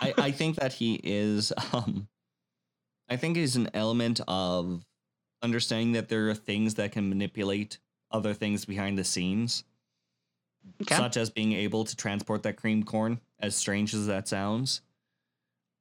[0.00, 2.06] I, I think that he is um
[3.08, 4.84] I think he's an element of
[5.42, 7.78] understanding that there are things that can manipulate
[8.12, 9.64] other things behind the scenes.
[10.82, 10.94] Okay.
[10.94, 14.82] Such as being able to transport that cream corn, as strange as that sounds.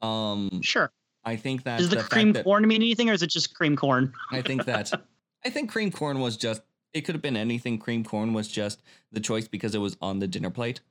[0.02, 0.92] Um Sure.
[1.24, 3.54] I think that Does the, fact cream that- corn mean anything, or is it just
[3.54, 4.14] cream corn?
[4.32, 4.92] I think that
[5.46, 6.62] I think cream corn was just
[6.94, 7.78] it could have been anything.
[7.78, 8.82] Cream corn was just
[9.12, 10.82] the choice because it was on the dinner plate.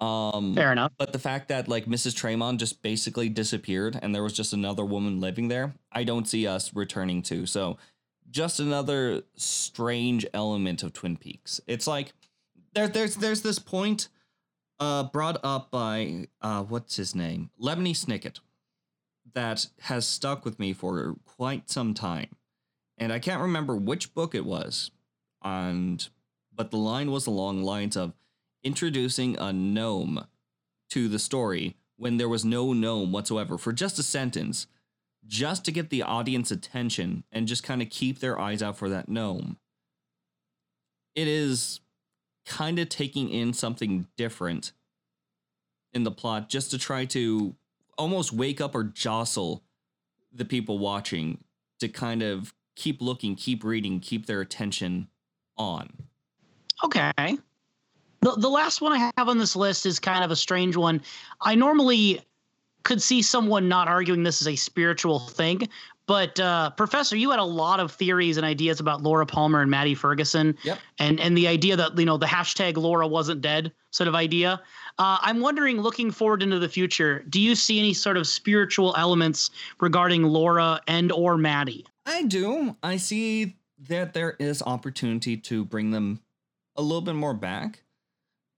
[0.00, 0.92] Um Fair enough.
[0.96, 2.14] but the fact that like Mrs.
[2.14, 6.46] Tremond just basically disappeared and there was just another woman living there, I don't see
[6.46, 7.46] us returning to.
[7.46, 7.78] So
[8.30, 11.60] just another strange element of Twin Peaks.
[11.66, 12.12] It's like
[12.74, 14.08] there there's there's this point
[14.78, 17.50] uh brought up by uh what's his name?
[17.60, 18.38] Lemony Snicket
[19.38, 22.26] that has stuck with me for quite some time.
[22.98, 24.90] And I can't remember which book it was.
[25.44, 26.06] And
[26.52, 28.14] but the line was along lines of
[28.64, 30.26] introducing a gnome
[30.90, 34.66] to the story when there was no gnome whatsoever for just a sentence,
[35.24, 38.88] just to get the audience attention and just kind of keep their eyes out for
[38.88, 39.56] that gnome.
[41.14, 41.78] It is
[42.44, 44.72] kind of taking in something different
[45.92, 47.54] in the plot just to try to
[47.98, 49.64] almost wake up or jostle
[50.32, 51.38] the people watching
[51.80, 55.08] to kind of keep looking, keep reading, keep their attention
[55.56, 55.90] on.
[56.84, 57.12] Okay.
[58.20, 61.00] The the last one I have on this list is kind of a strange one.
[61.40, 62.20] I normally
[62.84, 65.68] could see someone not arguing this is a spiritual thing,
[66.06, 69.70] but uh, Professor, you had a lot of theories and ideas about Laura Palmer and
[69.70, 70.78] Maddie Ferguson, Yep.
[70.98, 74.60] and and the idea that you know the hashtag Laura wasn't dead sort of idea.
[74.98, 78.94] Uh, I'm wondering, looking forward into the future, do you see any sort of spiritual
[78.98, 81.86] elements regarding Laura and or Maddie?
[82.04, 82.76] I do.
[82.82, 83.54] I see
[83.88, 86.20] that there is opportunity to bring them
[86.74, 87.84] a little bit more back,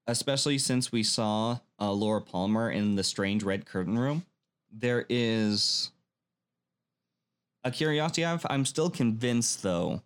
[0.07, 4.25] especially since we saw uh, Laura Palmer in the strange red curtain room.
[4.73, 5.91] There is
[7.65, 8.25] a curiosity.
[8.25, 10.01] I've, I'm still convinced, though,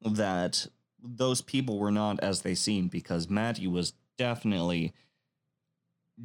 [0.00, 0.66] that
[1.02, 4.94] those people were not as they seemed because Maddie was definitely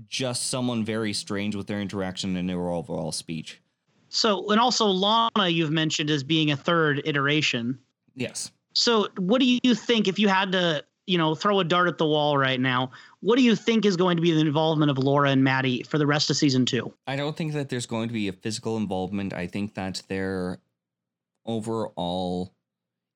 [0.07, 3.61] just someone very strange with their interaction and their overall speech.
[4.09, 7.79] So, and also Lana, you've mentioned as being a third iteration.
[8.15, 8.51] Yes.
[8.73, 11.97] So, what do you think if you had to, you know, throw a dart at
[11.97, 12.91] the wall right now?
[13.21, 15.97] What do you think is going to be the involvement of Laura and Maddie for
[15.97, 16.93] the rest of season two?
[17.07, 19.33] I don't think that there's going to be a physical involvement.
[19.33, 20.59] I think that their
[21.45, 22.53] overall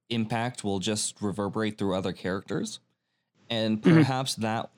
[0.10, 2.80] impact will just reverberate through other characters.
[3.50, 3.94] And Mhm.
[3.96, 4.70] perhaps that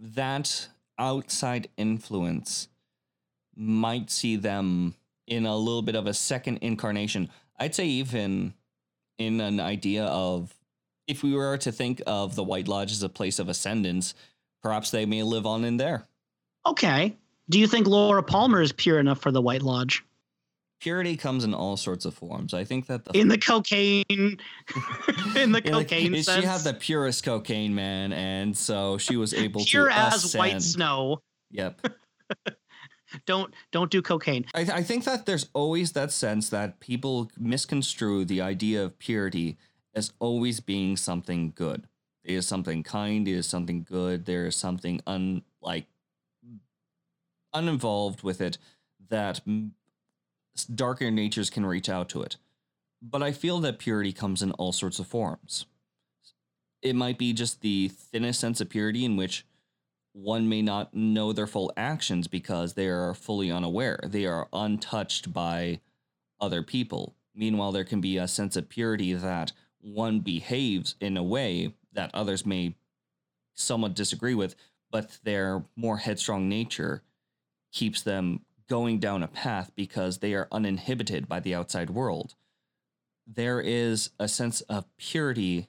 [0.00, 2.68] that outside influence
[3.56, 4.94] might see them
[5.26, 7.28] in a little bit of a second incarnation.
[7.58, 8.54] I'd say even
[9.18, 10.54] in an idea of
[11.06, 14.14] if we were to think of the White Lodge as a place of ascendance,
[14.62, 16.06] perhaps they may live on in there.
[16.66, 17.16] Okay.
[17.50, 20.04] Do you think Laura Palmer is pure enough for the White Lodge?
[20.80, 22.54] Purity comes in all sorts of forms.
[22.54, 24.38] I think that the In the cocaine, in
[24.68, 29.64] the in the- cocaine she had the purest cocaine, man, and so she was able
[29.64, 31.20] pure to as white snow.
[31.50, 31.86] Yep.
[33.26, 34.44] Don't don't do cocaine.
[34.54, 39.56] I, I think that there's always that sense that people misconstrue the idea of purity
[39.94, 41.88] as always being something good.
[42.22, 43.26] It is something kind.
[43.26, 44.26] It is something good.
[44.26, 45.86] There is something unlike
[47.54, 48.58] uninvolved with it
[49.08, 49.40] that
[50.64, 52.36] darker natures can reach out to it.
[53.00, 55.66] But I feel that purity comes in all sorts of forms.
[56.82, 59.46] It might be just the thinnest sense of purity in which
[60.12, 64.00] one may not know their full actions because they are fully unaware.
[64.04, 65.80] They are untouched by
[66.40, 67.14] other people.
[67.34, 72.10] Meanwhile, there can be a sense of purity that one behaves in a way that
[72.14, 72.74] others may
[73.54, 74.56] somewhat disagree with,
[74.90, 77.02] but their more headstrong nature
[77.72, 82.34] keeps them going down a path because they are uninhibited by the outside world.
[83.26, 85.68] There is a sense of purity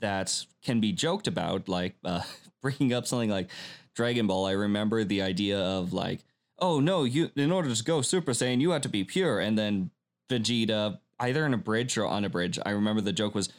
[0.00, 2.22] that can be joked about, like uh,
[2.62, 3.50] bringing up something like
[3.94, 4.46] Dragon Ball.
[4.46, 6.20] I remember the idea of like,
[6.58, 9.58] oh no, you in order to go Super Saiyan, you have to be pure, and
[9.58, 9.90] then
[10.30, 12.58] Vegeta, either in a bridge or on a bridge.
[12.64, 13.50] I remember the joke was,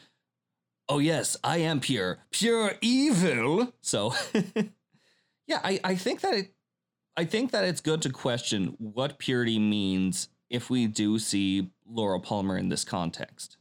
[0.88, 4.14] "Oh yes, I am pure, pure evil." So,
[5.46, 6.54] yeah, I I think that it,
[7.16, 12.20] I think that it's good to question what purity means if we do see Laura
[12.20, 13.56] Palmer in this context.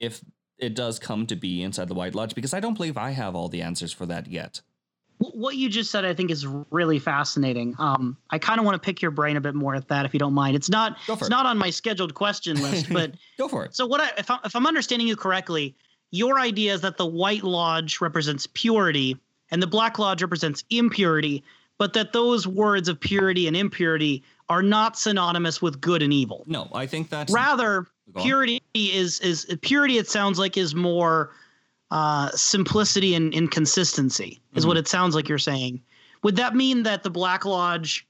[0.00, 0.22] If
[0.58, 3.34] it does come to be inside the White Lodge, because I don't believe I have
[3.34, 4.60] all the answers for that yet.
[5.18, 7.74] what you just said, I think, is really fascinating.
[7.78, 10.12] Um, I kind of want to pick your brain a bit more at that, if
[10.12, 10.56] you don't mind.
[10.56, 11.30] It's not it's it.
[11.30, 13.74] not on my scheduled question list, but go for it.
[13.74, 15.76] So, what I, if, I, if I'm understanding you correctly,
[16.10, 19.16] your idea is that the White Lodge represents purity
[19.50, 21.44] and the Black Lodge represents impurity,
[21.82, 26.44] but that those words of purity and impurity are not synonymous with good and evil.
[26.46, 29.98] No, I think that's rather purity is is purity.
[29.98, 31.32] It sounds like is more
[31.90, 34.68] uh, simplicity and inconsistency is mm-hmm.
[34.68, 35.82] what it sounds like you're saying.
[36.22, 38.06] Would that mean that the Black Lodge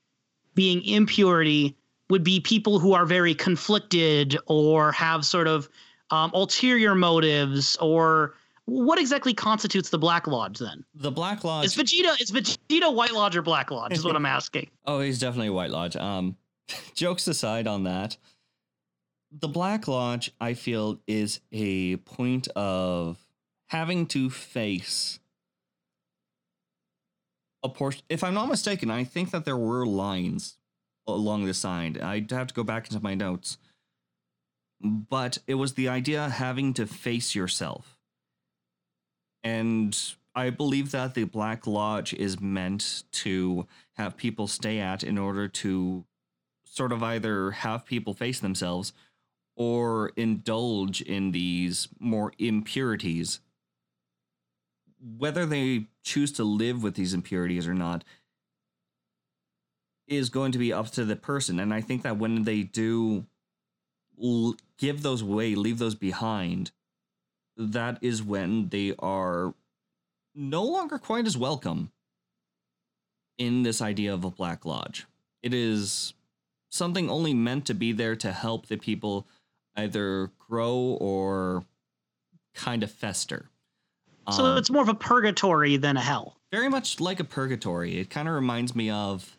[0.55, 1.75] being impurity
[2.11, 5.71] would be people who are very conflicted or have sort of
[6.11, 8.35] um, ulterior motives or
[8.67, 10.85] what exactly constitutes the Black Lodge then?
[10.95, 12.21] The Black Lodge is Vegeta.
[12.21, 13.93] Is Vegeta White Lodge or Black Lodge?
[13.93, 14.71] Is what I'm asking.
[14.87, 15.97] oh, he's definitely White Lodge.
[15.97, 16.37] Um,
[16.95, 18.17] jokes aside on that,
[19.31, 23.19] the Black Lodge I feel is a point of
[23.69, 25.19] having to face
[27.63, 28.03] a portion.
[28.09, 30.59] If I'm not mistaken, I think that there were lines
[31.07, 31.99] along the side.
[32.01, 33.59] I'd have to go back into my notes.
[34.81, 37.92] But it was the idea having to face yourself.
[39.45, 39.99] And
[40.35, 45.49] I believe that the Black Lodge is meant to have people stay at in order
[45.49, 46.05] to
[46.65, 48.93] sort of either have people face themselves
[49.57, 53.41] or indulge in these more impurities
[55.19, 58.05] whether they choose to live with these impurities or not
[60.07, 61.59] is going to be up to the person.
[61.59, 63.27] And I think that when they do
[64.79, 66.71] give those away, leave those behind,
[67.71, 69.55] that is when they are
[70.35, 71.91] no longer quite as welcome
[73.39, 75.07] in this idea of a Black Lodge.
[75.43, 76.15] It is
[76.71, 79.27] something only meant to be there to help the people
[79.77, 81.65] either grow or
[82.55, 83.49] kind of fester.
[84.31, 86.37] So um, it's more of a purgatory than a hell.
[86.53, 87.99] Very much like a purgatory.
[87.99, 89.37] It kind of reminds me of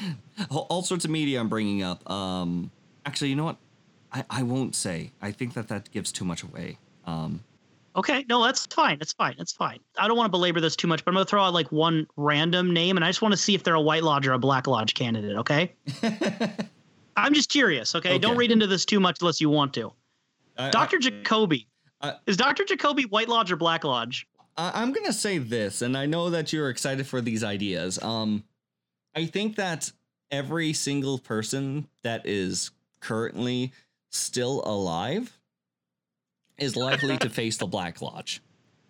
[0.50, 2.08] all sorts of media I'm bringing up.
[2.10, 2.70] Um,
[3.06, 3.58] actually, you know what?
[4.12, 5.12] I, I won't say.
[5.20, 6.78] I think that that gives too much away.
[7.04, 7.44] Um,
[7.96, 8.98] okay, no, that's fine.
[9.00, 9.34] It's fine.
[9.38, 9.80] It's fine.
[9.98, 12.06] I don't want to belabor this too much, but I'm gonna throw out like one
[12.16, 14.38] random name, and I just want to see if they're a White Lodge or a
[14.38, 15.36] Black Lodge candidate.
[15.38, 15.72] Okay.
[17.16, 17.94] I'm just curious.
[17.94, 18.10] Okay?
[18.10, 18.18] okay?
[18.18, 19.92] don't read into this too much unless you want to.
[20.70, 21.66] Doctor Jacoby
[22.04, 22.64] uh, is Dr.
[22.64, 24.26] Jacoby White Lodge or Black Lodge?
[24.56, 28.00] I'm gonna say this, and I know that you're excited for these ideas.
[28.00, 28.44] Um,
[29.14, 29.90] I think that
[30.30, 32.70] every single person that is
[33.00, 33.72] currently
[34.10, 35.36] still alive
[36.58, 38.42] is likely to face the Black Lodge.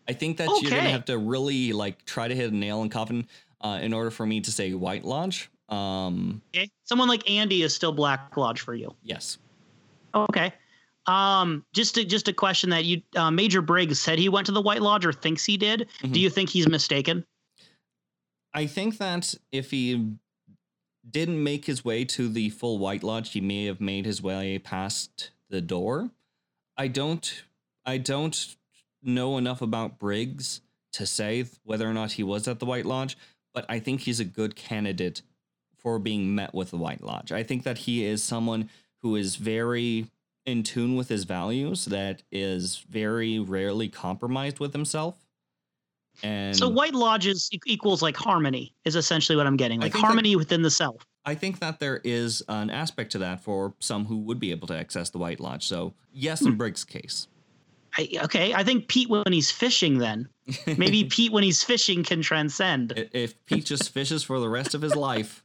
[0.08, 0.58] I think that okay.
[0.60, 3.26] you're gonna have to really like try to hit a nail in coffin
[3.60, 5.50] uh, in order for me to say White Lodge.
[5.68, 6.70] Um, okay.
[6.84, 8.94] Someone like Andy is still Black Lodge for you.
[9.02, 9.38] Yes.
[10.14, 10.52] Okay.
[11.06, 14.52] Um, just a, just a question that you uh, Major Briggs said he went to
[14.52, 15.88] the White Lodge or thinks he did.
[15.98, 16.12] Mm-hmm.
[16.12, 17.24] Do you think he's mistaken?
[18.52, 20.12] I think that if he
[21.10, 24.58] didn't make his way to the full White Lodge, he may have made his way
[24.58, 26.10] past the door.
[26.76, 27.44] I don't
[27.86, 28.56] I don't
[29.02, 30.60] know enough about Briggs
[30.94, 33.16] to say whether or not he was at the White Lodge,
[33.52, 35.22] but I think he's a good candidate
[35.76, 37.30] for being met with the White Lodge.
[37.30, 38.70] I think that he is someone
[39.02, 40.06] who is very
[40.46, 45.16] in tune with his values that is very rarely compromised with himself.
[46.22, 50.38] And so White Lodges equals like harmony is essentially what I'm getting, like harmony that,
[50.38, 51.04] within the self.
[51.24, 54.68] I think that there is an aspect to that for some who would be able
[54.68, 55.66] to access the White Lodge.
[55.66, 56.58] So yes, in hmm.
[56.58, 57.26] Briggs' case.
[57.96, 60.28] I, okay, I think Pete when he's fishing, then
[60.66, 63.08] maybe Pete when he's fishing can transcend.
[63.12, 65.44] If Pete just fishes for the rest of his life,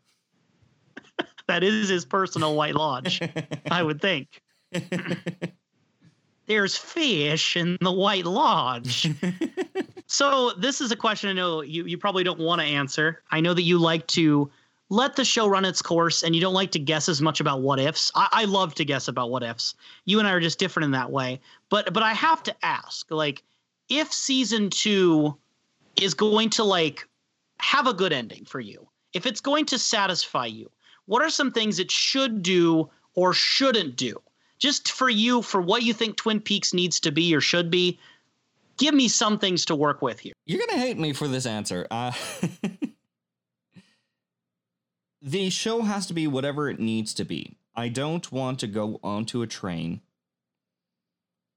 [1.47, 3.21] that is his personal White Lodge,
[3.71, 4.41] I would think.
[6.47, 9.07] There's fish in the White Lodge.
[10.07, 13.21] so this is a question I know you, you probably don't want to answer.
[13.29, 14.49] I know that you like to
[14.89, 17.61] let the show run its course and you don't like to guess as much about
[17.61, 18.11] what ifs.
[18.15, 19.75] I, I love to guess about what ifs.
[20.05, 21.39] You and I are just different in that way.
[21.69, 23.43] But but I have to ask, like,
[23.89, 25.37] if season two
[25.99, 27.07] is going to like
[27.59, 30.71] have a good ending for you, if it's going to satisfy you,
[31.05, 34.21] what are some things it should do or shouldn't do?
[34.59, 37.97] just for you, for what you think Twin Peaks needs to be or should be,
[38.77, 40.33] give me some things to work with here.
[40.45, 41.87] You're gonna hate me for this answer.
[41.89, 42.11] Uh,
[45.21, 47.57] the show has to be whatever it needs to be.
[47.75, 50.01] I don't want to go onto a train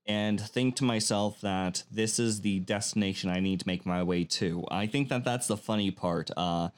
[0.07, 4.25] and think to myself that this is the destination I need to make my way
[4.25, 4.65] to.
[4.71, 6.31] I think that that's the funny part.
[6.37, 6.71] Uh,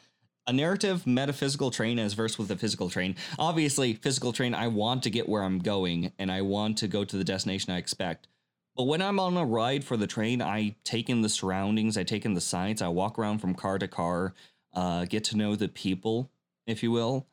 [0.46, 3.16] a narrative metaphysical train as versed with a physical train.
[3.38, 7.04] Obviously, physical train, I want to get where I'm going and I want to go
[7.04, 8.28] to the destination I expect.
[8.76, 12.02] But when I'm on a ride for the train, I take in the surroundings, I
[12.02, 14.34] take in the sights, I walk around from car to car,
[14.74, 16.30] uh, get to know the people,
[16.66, 17.26] if you will.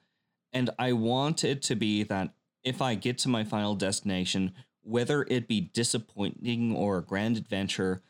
[0.53, 2.33] And I want it to be that
[2.63, 4.53] if I get to my final destination,
[4.83, 8.01] whether it be disappointing or a grand adventure,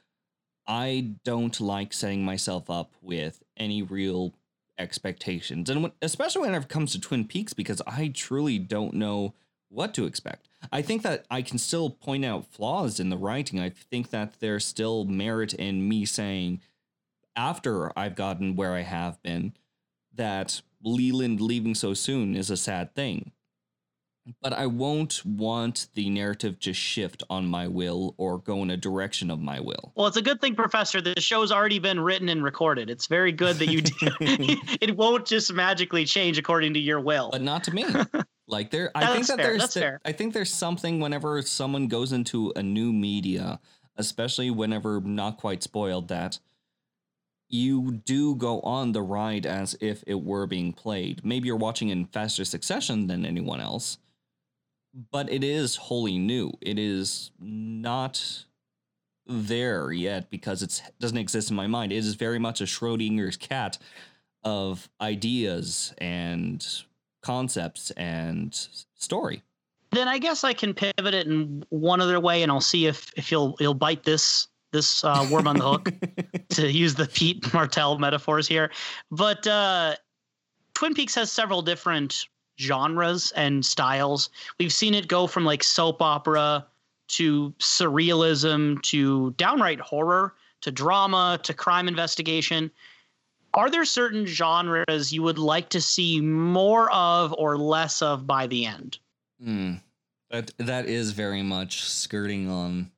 [0.67, 4.34] I don't like setting myself up with any real
[4.78, 5.69] expectations.
[5.69, 9.34] And when, especially when it comes to Twin Peaks, because I truly don't know
[9.69, 10.49] what to expect.
[10.72, 13.59] I think that I can still point out flaws in the writing.
[13.59, 16.61] I think that there's still merit in me saying,
[17.36, 19.53] after I've gotten where I have been,
[20.13, 23.32] that Leland leaving so soon is a sad thing.
[24.41, 28.78] But I won't want the narrative to shift on my will or go in a
[28.78, 29.91] direction of my will.
[29.95, 31.01] Well, it's a good thing, Professor.
[31.01, 32.89] The show's already been written and recorded.
[32.89, 33.82] It's very good that you.
[34.80, 37.30] it won't just magically change according to your will.
[37.32, 37.86] But not to me.
[38.47, 39.45] Like there, I think that fair.
[39.45, 40.01] there's That's th- fair.
[40.03, 43.61] I think there's something whenever someone goes into a new media,
[43.95, 46.38] especially whenever not quite spoiled, that
[47.47, 51.24] you do go on the ride as if it were being played.
[51.24, 53.99] Maybe you're watching in faster succession than anyone else,
[54.94, 56.52] but it is wholly new.
[56.62, 58.46] It is not
[59.26, 61.92] there yet because it doesn't exist in my mind.
[61.92, 63.78] It is very much a Schrodinger's cat
[64.44, 66.66] of ideas and
[67.22, 68.54] concepts and
[68.96, 69.44] story.
[69.92, 73.12] then I guess I can pivot it in one other way, and I'll see if
[73.16, 75.89] if you'll you'll bite this this uh, worm on the hook
[76.50, 78.72] to use the Pete Martell metaphors here.
[79.12, 79.96] But uh,
[80.74, 82.26] Twin Peaks has several different
[82.60, 84.30] genres and styles.
[84.60, 86.66] We've seen it go from like soap opera
[87.10, 92.72] to surrealism to downright horror to drama to crime investigation.
[93.54, 98.47] Are there certain genres you would like to see more of or less of by
[98.47, 98.97] the end?
[99.43, 99.74] Hmm.
[100.30, 102.91] That that is very much skirting on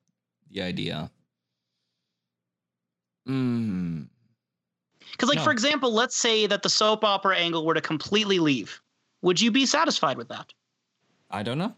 [0.50, 1.10] the idea.
[3.26, 4.02] Hmm.
[5.10, 5.44] Because, like, No.
[5.44, 8.80] for example, let's say that the soap opera angle were to completely leave.
[9.24, 10.52] Would you be satisfied with that?
[11.30, 11.74] I don't know.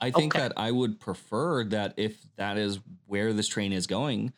[0.00, 0.42] I think Okay.
[0.42, 4.32] that I would prefer that if that is where this train is going,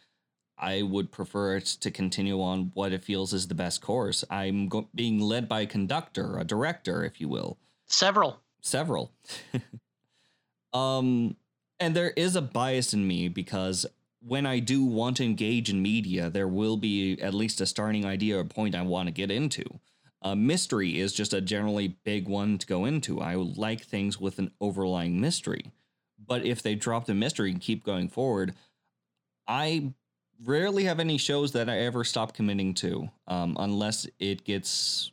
[0.59, 4.25] I would prefer it to continue on what it feels is the best course.
[4.29, 7.57] I'm go- being led by a conductor, a director, if you will.
[7.87, 8.41] Several.
[8.61, 9.11] several.
[10.75, 11.35] um,
[11.81, 13.87] and there is a bias in me because
[14.21, 18.05] when I do want to engage in media, there will be at least a starting
[18.05, 19.65] idea or point I want to get into.
[20.21, 23.21] Uh, mystery is just a generally big one to go into.
[23.21, 25.73] I like things with an overlying mystery.
[26.25, 28.55] But if they drop the mystery and keep going forward,
[29.47, 29.93] I
[30.45, 35.11] rarely have any shows that I ever stop committing to, um, unless it gets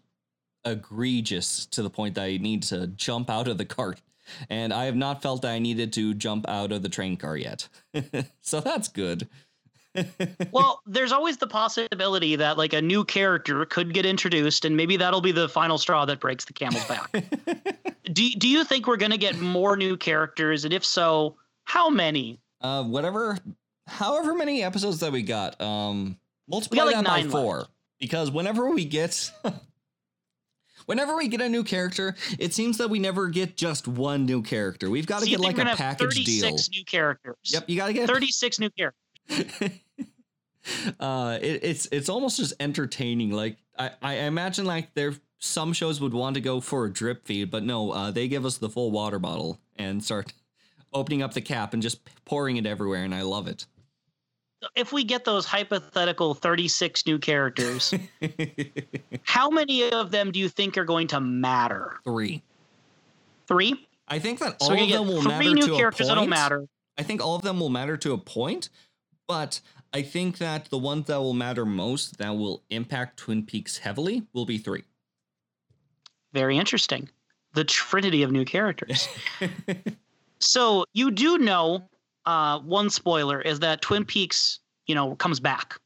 [0.65, 4.01] egregious to the point that I need to jump out of the cart.
[4.49, 7.37] And I have not felt that I needed to jump out of the train car
[7.37, 7.69] yet.
[8.41, 9.27] so that's good.
[10.51, 14.95] Well, there's always the possibility that, like, a new character could get introduced, and maybe
[14.97, 17.11] that'll be the final straw that breaks the camel's back.
[18.13, 20.63] do, do you think we're going to get more new characters?
[20.65, 21.35] And if so,
[21.65, 22.39] how many?
[22.61, 23.37] uh, whatever,
[23.87, 26.17] however many episodes that we got, um,
[26.47, 27.57] multiply like, that by four.
[27.59, 27.69] left.
[27.99, 29.31] Because whenever we get,
[30.85, 34.41] whenever we get a new character, it seems that we never get just one new
[34.41, 34.89] character.
[34.89, 36.41] We've got to So get like a gonna package deal.
[36.49, 37.35] 36 new characters.
[37.45, 39.79] Yep, you got to get 36 new characters.
[40.99, 45.99] Uh it, it's it's almost just entertaining like i i imagine like there some shows
[46.01, 48.69] would want to go for a drip feed but no uh they give us the
[48.69, 50.33] full water bottle and start
[50.93, 53.65] opening up the cap and just pouring it everywhere and i love it
[54.75, 57.93] If we get those hypothetical 36 new characters,
[59.23, 61.99] how many of them do you think are going to matter?
[62.03, 62.41] three
[63.47, 63.87] Three?
[64.07, 66.23] i think that all you of them will three matter new to characters a that'll
[66.23, 66.65] point matter.
[66.97, 68.69] i think all of them will matter to a point
[69.27, 69.59] but
[69.95, 74.23] i think that the ones that will matter most that will impact twin peaks heavily
[74.33, 74.83] will be three
[76.33, 77.09] Very interesting.
[77.53, 79.07] The trinity of new characters.
[80.39, 81.87] so you do know
[82.25, 85.79] uh, one spoiler is that Twin Peaks, you know, comes back.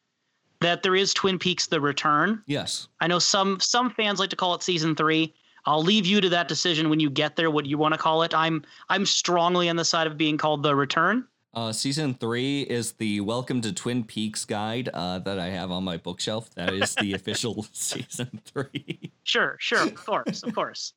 [0.62, 2.42] That there is Twin Peaks: The Return.
[2.48, 5.34] yes I know some some fans like to call it season three.
[5.66, 7.52] I'll leave you to that decision when you get there.
[7.52, 8.34] What you want to call it?
[8.34, 11.28] I'm I'm strongly on the side of being called The Return.
[11.52, 15.84] Uh, season three is the Welcome to Twin Peaks guide uh, that I have on
[15.84, 16.54] my bookshelf.
[16.54, 19.12] That is the official season three.
[19.24, 20.94] Sure, sure, of course, of course.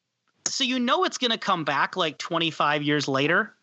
[0.46, 3.54] So you know it's going to come back like 25 years later.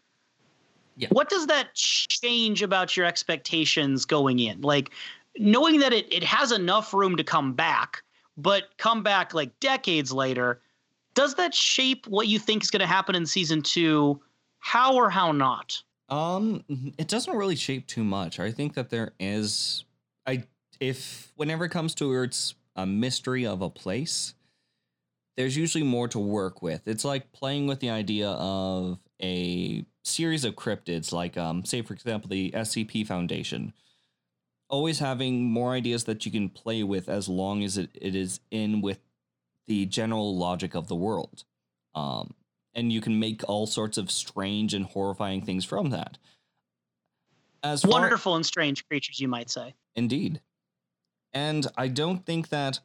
[0.98, 1.10] Yeah.
[1.12, 4.62] What does that change about your expectations going in?
[4.62, 4.90] Like
[5.38, 8.02] knowing that it, it has enough room to come back,
[8.36, 10.60] but come back like decades later,
[11.14, 14.20] does that shape what you think is going to happen in season two?
[14.58, 15.82] How or how not?
[16.10, 16.64] Um,
[16.98, 18.40] it doesn't really shape too much.
[18.40, 19.84] I think that there is,
[20.26, 20.44] I
[20.80, 24.34] if whenever it comes to where it's a mystery of a place,
[25.38, 26.88] there's usually more to work with.
[26.88, 31.94] It's like playing with the idea of a series of cryptids, like um, say for
[31.94, 33.74] example the SCP Foundation.
[34.70, 38.40] Always having more ideas that you can play with as long as it, it is
[38.52, 39.00] in with
[39.68, 41.44] the general logic of the world.
[41.96, 42.34] Um,
[42.74, 46.18] and you can make all sorts of strange and horrifying things from that.
[47.64, 49.74] As wonderful and strange creatures, you might say.
[49.96, 50.42] Indeed.
[51.34, 52.80] And I don't think that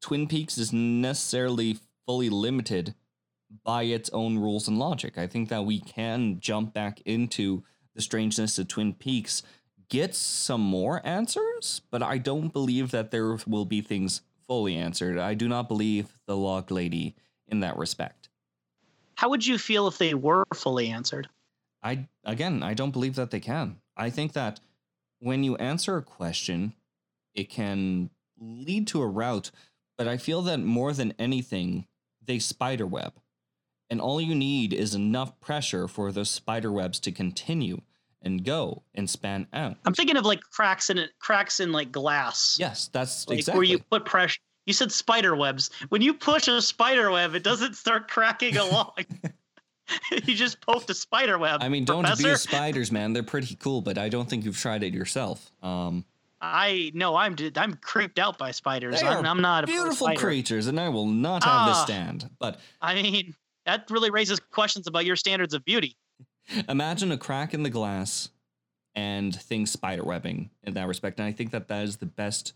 [0.00, 2.94] Twin Peaks is necessarily fully limited
[3.64, 5.18] by its own rules and logic.
[5.18, 7.62] I think that we can jump back into
[7.94, 9.42] the strangeness of Twin Peaks,
[9.88, 15.18] get some more answers, but I don't believe that there will be things fully answered.
[15.18, 17.16] I do not believe the Log Lady
[17.48, 18.19] in that respect.
[19.20, 21.28] How would you feel if they were fully answered?
[21.82, 23.76] I again, I don't believe that they can.
[23.94, 24.60] I think that
[25.18, 26.72] when you answer a question,
[27.34, 28.08] it can
[28.38, 29.50] lead to a route,
[29.98, 31.86] but I feel that more than anything,
[32.24, 33.12] they spiderweb.
[33.90, 37.82] And all you need is enough pressure for those spider webs to continue
[38.22, 39.76] and go and span out.
[39.84, 42.56] I'm thinking of like cracks in it, cracks in like glass.
[42.58, 44.40] Yes, that's like exactly where you put pressure.
[44.70, 45.68] You said spider webs.
[45.88, 48.92] When you push a spider web, it doesn't start cracking along.
[50.12, 51.60] you just poked a spider web.
[51.60, 52.28] I mean, don't professor.
[52.28, 53.12] abuse spiders, man.
[53.12, 55.50] They're pretty cool, but I don't think you've tried it yourself.
[55.60, 56.04] Um,
[56.40, 59.02] I no, I'm I'm creeped out by spiders.
[59.02, 61.84] I'm, I'm, not beautiful creatures, and I will not have this ah.
[61.84, 62.30] stand.
[62.38, 63.34] But I mean,
[63.66, 65.96] that really raises questions about your standards of beauty.
[66.68, 68.28] Imagine a crack in the glass
[68.94, 72.52] and things spider webbing in that respect, and I think that that is the best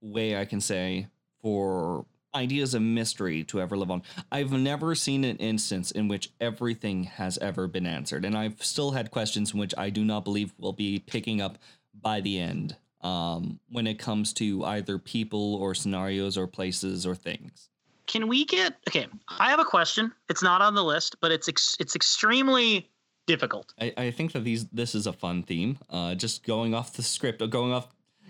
[0.00, 1.08] way I can say
[1.44, 4.02] for ideas of mystery to ever live on.
[4.32, 8.92] I've never seen an instance in which everything has ever been answered, and I've still
[8.92, 11.58] had questions in which I do not believe will be picking up
[12.00, 17.14] by the end um, when it comes to either people or scenarios or places or
[17.14, 17.68] things.
[18.06, 19.06] Can we get okay?
[19.28, 20.10] I have a question.
[20.30, 22.88] It's not on the list, but it's ex, it's extremely
[23.26, 23.74] difficult.
[23.78, 25.78] I, I think that these this is a fun theme.
[25.90, 27.88] Uh, just going off the script, or going off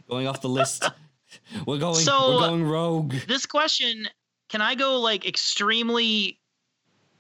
[0.09, 0.91] going off the list.
[1.67, 3.15] we're going so, we're going rogue.
[3.29, 4.09] This question,
[4.49, 6.39] can I go like extremely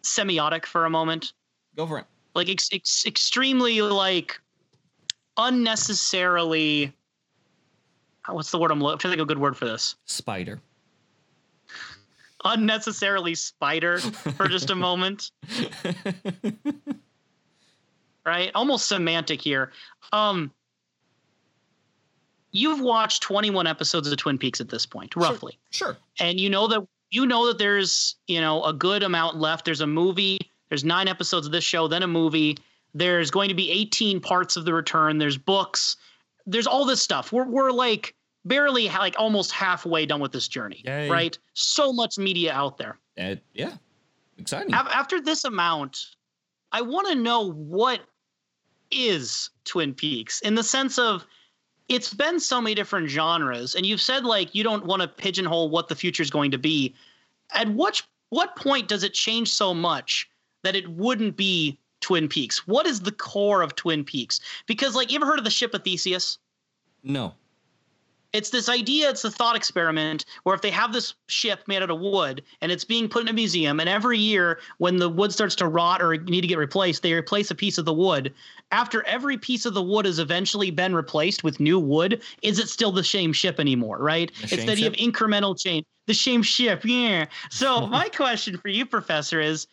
[0.02, 1.32] semiotic for a moment?
[1.76, 2.04] Go for it.
[2.34, 4.40] Like ex, ex, extremely like
[5.36, 6.92] unnecessarily
[8.32, 8.94] what's the word I'm looking?
[8.94, 9.96] I'm trying to think of a good word for this.
[10.06, 10.60] Spider.
[12.44, 15.30] Unnecessarily spider for just a moment.
[18.26, 18.50] right?
[18.54, 19.72] Almost semantic here.
[20.12, 20.50] Um
[22.54, 25.58] you've watched 21 episodes of Twin Peaks at this point, roughly.
[25.70, 25.88] Sure.
[25.88, 25.96] sure.
[26.18, 29.66] And you know that you know that there's, you know, a good amount left.
[29.66, 30.38] There's a movie,
[30.70, 32.56] there's 9 episodes of this show, then a movie.
[32.94, 35.18] There's going to be 18 parts of the return.
[35.18, 35.96] There's books
[36.46, 37.32] there's all this stuff.
[37.32, 41.08] We're we're like barely like almost halfway done with this journey, Yay.
[41.08, 41.38] right?
[41.54, 42.98] So much media out there.
[43.18, 43.74] Uh, yeah,
[44.38, 44.74] exciting.
[44.74, 45.98] After this amount,
[46.72, 48.00] I want to know what
[48.90, 51.24] is Twin Peaks in the sense of
[51.88, 55.68] it's been so many different genres, and you've said like you don't want to pigeonhole
[55.70, 56.94] what the future is going to be.
[57.52, 60.28] At what what point does it change so much
[60.62, 62.66] that it wouldn't be Twin Peaks?
[62.66, 64.40] What is the core of Twin Peaks?
[64.66, 66.38] Because, like, you ever heard of the ship of Theseus?
[67.02, 67.34] No.
[68.34, 71.90] It's this idea, it's a thought experiment where if they have this ship made out
[71.90, 75.32] of wood and it's being put in a museum, and every year when the wood
[75.32, 78.34] starts to rot or need to get replaced, they replace a piece of the wood.
[78.72, 82.68] After every piece of the wood has eventually been replaced with new wood, is it
[82.68, 84.32] still the same ship anymore, right?
[84.34, 85.86] The it's that you have incremental change.
[86.08, 87.26] The same ship, yeah.
[87.50, 89.68] So my question for you, Professor, is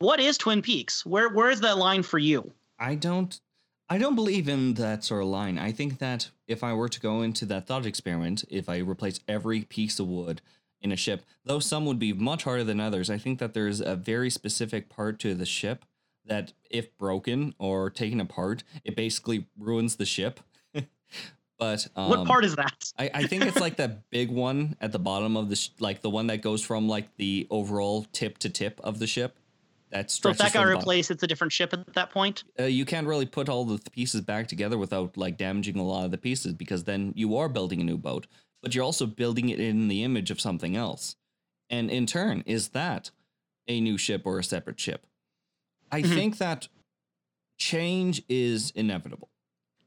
[0.00, 1.06] what is Twin Peaks?
[1.06, 2.52] Where where is that line for you?
[2.80, 3.40] I don't
[3.92, 5.58] I don't believe in that sort of line.
[5.58, 9.18] I think that if I were to go into that thought experiment, if I replace
[9.26, 10.40] every piece of wood
[10.80, 13.80] in a ship, though some would be much harder than others, I think that there's
[13.80, 15.84] a very specific part to the ship
[16.24, 20.38] that if broken or taken apart, it basically ruins the ship.
[21.58, 22.92] but um, what part is that?
[22.96, 26.00] I, I think it's like that big one at the bottom of the sh- like
[26.00, 29.39] the one that goes from like the overall tip to tip of the ship
[29.90, 32.44] that so if that got replaced, it's a different ship at that point.
[32.58, 36.04] Uh, you can't really put all the pieces back together without like damaging a lot
[36.04, 38.26] of the pieces because then you are building a new boat,
[38.62, 41.16] but you're also building it in the image of something else.
[41.68, 43.10] And in turn, is that
[43.68, 45.06] a new ship or a separate ship?
[45.90, 46.14] I mm-hmm.
[46.14, 46.68] think that
[47.58, 49.30] change is inevitable.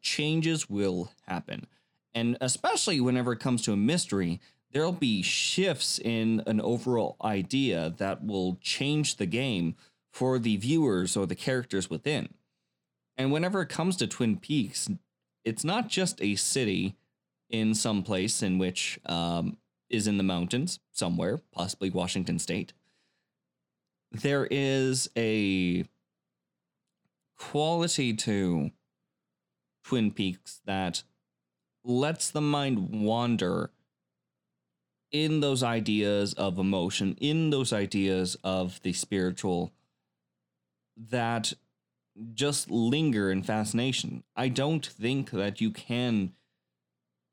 [0.01, 1.67] Changes will happen.
[2.13, 4.39] And especially whenever it comes to a mystery,
[4.71, 9.75] there'll be shifts in an overall idea that will change the game
[10.13, 12.29] for the viewers or the characters within.
[13.17, 14.87] And whenever it comes to Twin Peaks,
[15.43, 16.95] it's not just a city
[17.49, 19.57] in some place in which um,
[19.89, 22.73] is in the mountains somewhere, possibly Washington State.
[24.11, 25.85] There is a
[27.35, 28.69] quality to
[29.83, 31.01] Twin Peaks that
[31.83, 33.71] lets the mind wander
[35.11, 39.71] in those ideas of emotion, in those ideas of the spiritual
[40.97, 41.53] that
[42.33, 44.23] just linger in fascination.
[44.35, 46.33] I don't think that you can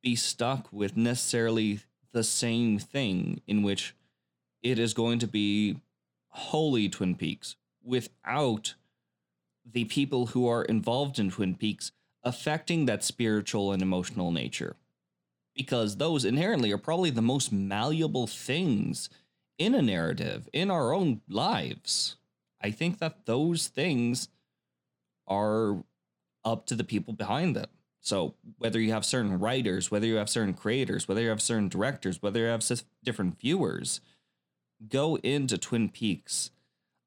[0.02, 1.80] be stuck with necessarily
[2.12, 3.94] the same thing in which
[4.62, 5.80] it is going to be
[6.28, 8.74] wholly Twin Peaks without
[9.70, 11.92] the people who are involved in Twin Peaks
[12.22, 14.76] affecting that spiritual and emotional nature.
[15.54, 19.10] Because those inherently are probably the most malleable things
[19.58, 22.16] in a narrative, in our own lives.
[22.60, 24.28] I think that those things
[25.26, 25.84] are
[26.44, 27.68] up to the people behind them.
[28.00, 31.68] So whether you have certain writers, whether you have certain creators, whether you have certain
[31.68, 32.64] directors, whether you have
[33.04, 34.00] different viewers,
[34.88, 36.50] go into Twin Peaks.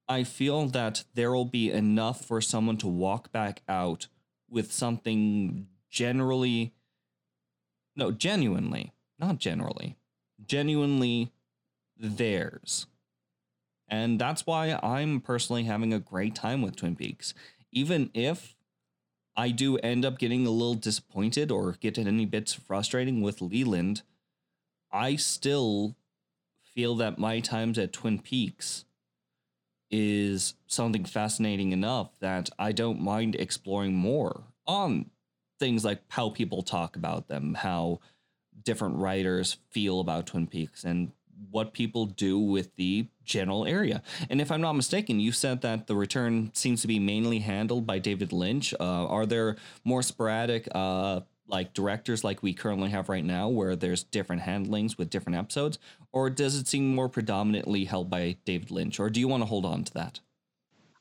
[0.08, 4.08] I feel that there will be enough for someone to walk back out
[4.50, 6.74] with something generally,
[7.96, 9.98] no, genuinely, not generally,
[10.46, 11.32] genuinely
[11.98, 12.86] theirs.
[13.94, 17.36] And that's why I'm personally having a great time with Twin Peaks.
[17.72, 18.56] Even if
[19.36, 24.02] I do end up getting a little disappointed or get any bits frustrating with Leland,
[24.92, 25.96] I still
[26.64, 28.86] feel that my times at Twin Peaks
[29.92, 35.12] is something fascinating enough that I don't mind exploring more on
[35.60, 38.00] things like how people talk about them, how
[38.64, 41.12] different writers feel about Twin Peaks, and
[41.52, 44.02] what people do with the general area.
[44.30, 47.86] And if I'm not mistaken, you said that the return seems to be mainly handled
[47.88, 48.74] by David Lynch.
[48.80, 53.76] Uh, are there more sporadic, uh, like directors like we currently have right now, where
[53.76, 55.78] there's different handlings with different episodes,
[56.12, 59.00] or does it seem more predominantly held by David Lynch?
[59.00, 60.20] Or do you want to hold on to that?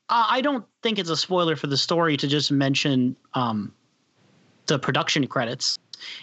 [0.09, 3.73] Uh, I don't think it's a spoiler for the story to just mention um,
[4.67, 5.79] the production credits.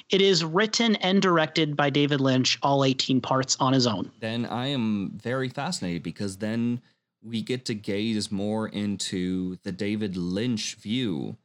[0.09, 4.11] It is written and directed by David Lynch, all 18 parts on his own.
[4.19, 6.81] Then I am very fascinated because then
[7.21, 11.37] we get to gaze more into the David Lynch view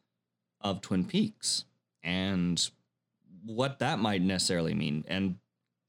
[0.61, 1.64] of Twin Peaks
[2.03, 2.70] and
[3.45, 5.05] what that might necessarily mean.
[5.09, 5.37] And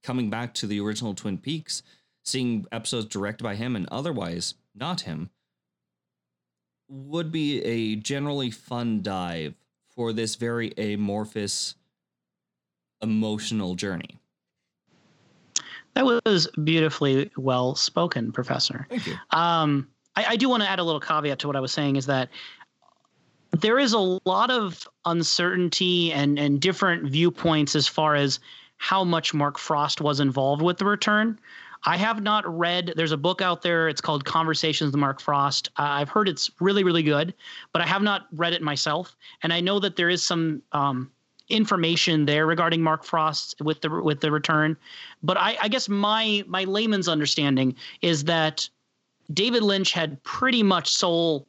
[0.03, 1.83] coming back to the original Twin Peaks,
[2.23, 5.29] seeing episodes directed by him and otherwise not him
[6.87, 9.55] would be a generally fun dive
[9.95, 11.75] for this very amorphous
[13.01, 14.19] emotional journey.
[15.93, 18.85] That was beautifully well spoken, Professor.
[18.89, 19.15] Thank you.
[19.31, 21.95] Um, I, I do want to add a little caveat to what I was saying
[21.95, 22.29] is that
[23.51, 28.39] there is a lot of uncertainty and, and different viewpoints as far as
[28.77, 31.39] how much Mark Frost was involved with the return.
[31.85, 32.93] I have not read.
[32.95, 33.87] There's a book out there.
[33.87, 35.69] It's called Conversations with Mark Frost.
[35.77, 37.33] Uh, I've heard it's really, really good,
[37.71, 39.15] but I have not read it myself.
[39.43, 41.11] And I know that there is some um,
[41.49, 44.77] information there regarding Mark Frost with the with the return.
[45.23, 48.67] But I, I guess my my layman's understanding is that
[49.33, 51.47] David Lynch had pretty much sole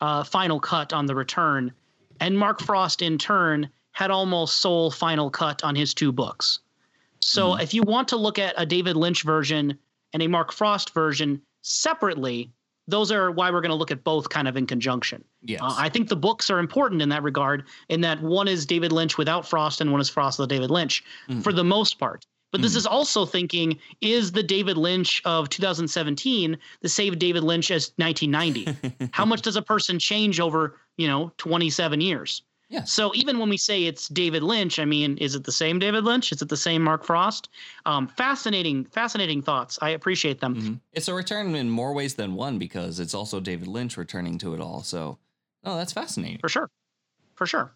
[0.00, 1.72] uh, final cut on the return,
[2.20, 6.60] and Mark Frost in turn had almost sole final cut on his two books.
[7.20, 7.62] So mm.
[7.62, 9.76] if you want to look at a David Lynch version
[10.12, 12.50] and a Mark Frost version separately,
[12.88, 15.22] those are why we're going to look at both kind of in conjunction.
[15.42, 15.60] Yes.
[15.62, 18.90] Uh, I think the books are important in that regard, in that one is David
[18.90, 21.42] Lynch without Frost and one is Frost with David Lynch mm.
[21.42, 22.26] for the most part.
[22.50, 22.64] But mm.
[22.64, 27.92] this is also thinking is the David Lynch of 2017 the same David Lynch as
[27.96, 29.08] 1990?
[29.12, 32.42] How much does a person change over, you know, 27 years?
[32.68, 32.84] Yeah.
[32.84, 36.04] So even when we say it's David Lynch, I mean, is it the same David
[36.04, 36.32] Lynch?
[36.32, 37.48] Is it the same Mark Frost?
[37.86, 39.78] Um, fascinating, fascinating thoughts.
[39.80, 40.54] I appreciate them.
[40.54, 40.74] Mm-hmm.
[40.92, 44.54] It's a return in more ways than one because it's also David Lynch returning to
[44.54, 44.82] it all.
[44.82, 45.18] So,
[45.64, 46.38] oh, that's fascinating.
[46.40, 46.70] For sure,
[47.36, 47.74] for sure.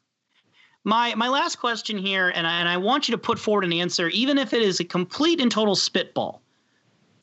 [0.85, 3.73] My my last question here, and I, and I want you to put forward an
[3.73, 6.43] answer, even if it is a complete and total spitball.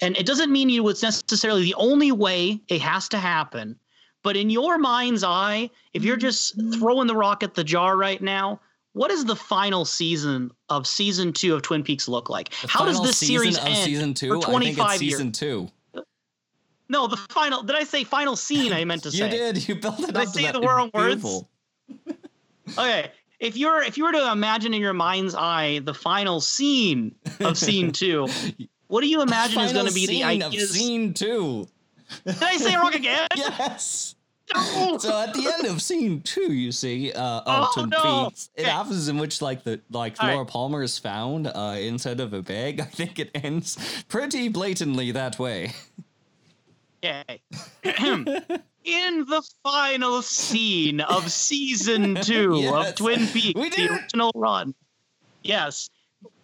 [0.02, 3.78] And it doesn't mean you it's necessarily the only way it has to happen
[4.24, 8.22] but in your mind's eye, if you're just throwing the rock at the jar right
[8.22, 8.60] now,
[8.94, 12.50] what does the final season of season two of Twin Peaks look like?
[12.62, 14.42] The How does this series of end season two?
[14.42, 15.38] for 25 season years?
[15.38, 15.70] two.
[16.90, 17.62] No, the final.
[17.62, 18.74] Did I say final scene?
[18.74, 19.26] I meant to say.
[19.26, 19.68] you did.
[19.68, 20.24] You built it did up.
[20.24, 20.54] I say that.
[20.54, 21.24] the wrong words?
[22.78, 23.12] okay.
[23.40, 27.58] If you're if you were to imagine in your mind's eye the final scene of
[27.58, 28.28] scene two,
[28.88, 30.64] what do you imagine is going to be the ideas?
[30.64, 31.68] of scene two?
[32.26, 33.28] Did I say it wrong again?
[33.36, 34.16] yes.
[34.56, 34.98] No!
[34.98, 38.26] So at the end of scene two, you see, uh, of Oh, Twin no.
[38.30, 38.70] Peaks, it Okay.
[38.72, 40.34] happens in which like the like All right.
[40.34, 42.80] Laura Palmer is found uh, inside of a bag.
[42.82, 45.74] I think it ends pretty blatantly that way.
[47.04, 47.40] Okay.
[48.84, 54.74] In the final scene of season two Yes, of Twin Peaks, the original run.
[55.44, 55.90] Yes.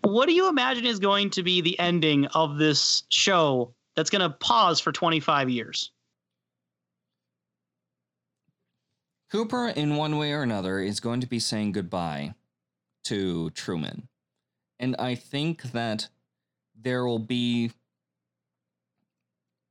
[0.01, 4.21] What do you imagine is going to be the ending of this show that's going
[4.21, 5.91] to pause for 25 years?
[9.31, 12.35] Cooper, in one way or another, is going to be saying goodbye
[13.05, 14.07] to Truman.
[14.79, 16.09] And I think that
[16.79, 17.71] there will be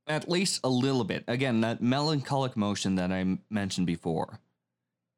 [0.07, 4.39] at least a little bit, again, that melancholic motion that I mentioned before,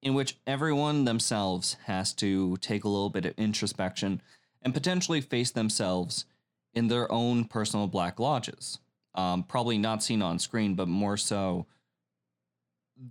[0.01, 4.21] in which everyone themselves has to take a little bit of introspection
[4.61, 6.25] and potentially face themselves
[6.73, 8.79] in their own personal black lodges.
[9.17, 11.65] Um, probably not seen on screen, but more so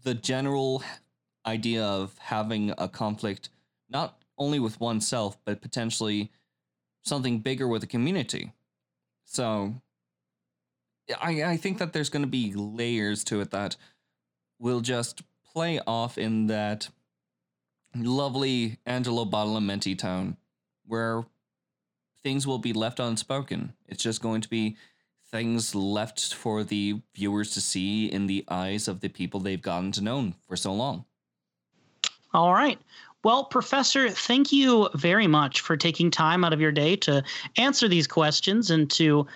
[0.03, 0.83] the general
[1.45, 3.51] idea of having a conflict
[3.89, 6.31] not only with oneself but potentially
[7.03, 8.53] something bigger with the community.
[9.25, 9.75] So
[11.21, 13.77] i i think that there's going to be layers to it that
[14.59, 16.89] will just play off in that
[17.95, 20.37] lovely angelo badalamenti tone
[20.85, 21.25] where
[22.23, 23.73] things will be left unspoken.
[23.87, 24.77] It's just going to be
[25.31, 29.93] things left for the viewers to see in the eyes of the people they've gotten
[29.93, 31.05] to know for so long
[32.35, 32.79] All right.
[33.25, 37.25] Well, Professor, thank you very much for taking time out of your day to
[37.57, 39.27] answer these questions and to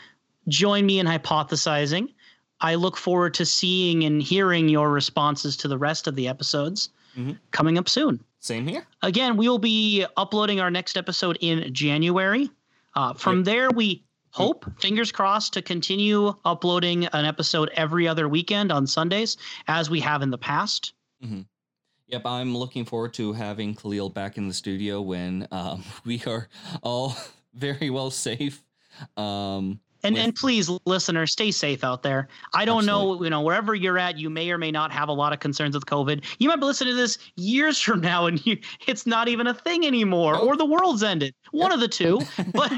[0.49, 2.13] join me in hypothesizing.
[2.61, 6.91] I look forward to seeing and hearing your responses to the rest of the episodes
[7.17, 7.39] Mhm.
[7.51, 8.23] coming up soon.
[8.39, 8.87] Same here.
[9.03, 12.49] Again, we will be uploading our next episode in January.
[12.95, 18.71] Uh, from there, we hope, fingers crossed, to continue uploading an episode every other weekend
[18.73, 19.37] on Sundays,
[19.69, 20.93] as we have in the past.
[22.09, 26.49] Yep, I'm looking forward to having Khalil back in the studio when um, we are
[26.83, 27.17] all
[27.55, 28.63] very well safe.
[29.17, 32.29] Um, And with- and please, listener, stay safe out there.
[32.55, 35.13] I don't know, you know, wherever you're at, you may or may not have a
[35.13, 36.25] lot of concerns with COVID.
[36.39, 39.55] You might be listening to this years from now, and you, it's not even a
[39.55, 40.49] thing anymore, Oh.
[40.49, 41.35] or the world's ended.
[41.53, 42.21] One of the two.
[42.55, 42.73] but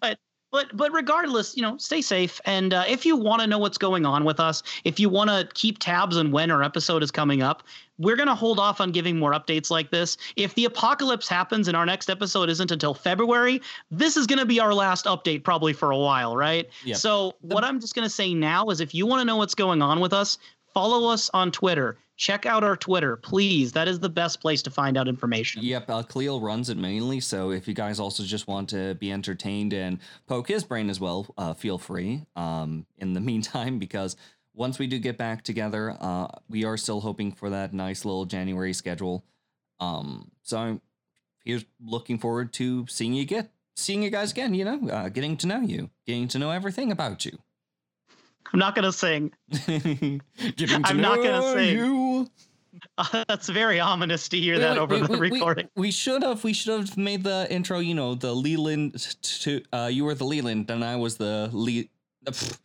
[0.00, 0.18] but
[0.56, 2.40] but but regardless, you know, stay safe.
[2.46, 5.28] And uh, if you want to know what's going on with us, if you want
[5.28, 7.62] to keep tabs on when our episode is coming up,
[7.98, 10.16] we're going to hold off on giving more updates like this.
[10.34, 14.46] If the apocalypse happens and our next episode isn't until February, this is going to
[14.46, 16.70] be our last update probably for a while, right?
[16.86, 16.94] Yeah.
[16.94, 19.54] So, what I'm just going to say now is if you want to know what's
[19.54, 20.38] going on with us,
[20.72, 21.98] follow us on Twitter.
[22.16, 23.72] Check out our Twitter, please.
[23.72, 25.62] That is the best place to find out information.
[25.62, 27.20] Yep, uh, Khalil runs it mainly.
[27.20, 30.98] So if you guys also just want to be entertained and poke his brain as
[30.98, 32.24] well, uh, feel free.
[32.34, 34.16] Um, in the meantime, because
[34.54, 38.24] once we do get back together, uh, we are still hoping for that nice little
[38.24, 39.22] January schedule.
[39.78, 40.80] Um, so I'm
[41.44, 44.54] here's looking forward to seeing you get seeing you guys again.
[44.54, 47.38] You know, uh, getting to know you, getting to know everything about you.
[48.52, 49.32] I'm not going to sing.
[50.84, 51.76] I'm not gonna sing.
[52.16, 52.30] You.
[53.28, 55.68] that's very ominous to hear Wait, that wait, over we- the we- we- recording.
[55.76, 56.44] We, should have.
[56.44, 57.78] We should have made the intro.
[57.78, 59.16] You know, the Leland.
[59.22, 61.84] To uh, you were the Leland, and I was the Le.
[62.26, 62.58] uh, pff,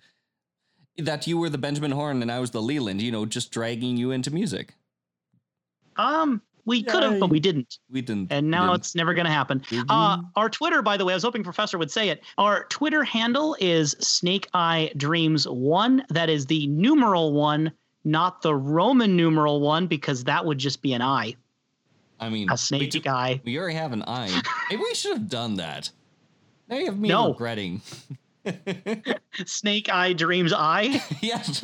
[0.97, 3.01] that you were the Benjamin Horne, and I was the Leland.
[3.01, 4.75] You know, just dragging you into music.
[5.97, 7.79] Um, we could have, but we didn't.
[7.89, 8.31] We didn't.
[8.31, 8.81] And now didn't.
[8.81, 9.63] it's never going to happen.
[9.89, 12.23] Uh, our Twitter, by the way, I was hoping Professor would say it.
[12.37, 16.05] Our Twitter handle is Snake Eye Dreams One.
[16.09, 17.71] That is the numeral one,
[18.03, 21.35] not the Roman numeral one, because that would just be an eye,
[22.19, 23.41] I mean, a we, snake do- eye.
[23.43, 24.41] we already have an eye.
[24.69, 25.89] Maybe we should have done that.
[26.67, 27.29] Now you have me No.
[27.29, 27.81] regretting.
[29.45, 31.01] Snake Eye Dreams Eye.
[31.21, 31.63] yes,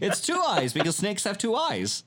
[0.00, 2.04] it's two eyes because snakes have two eyes.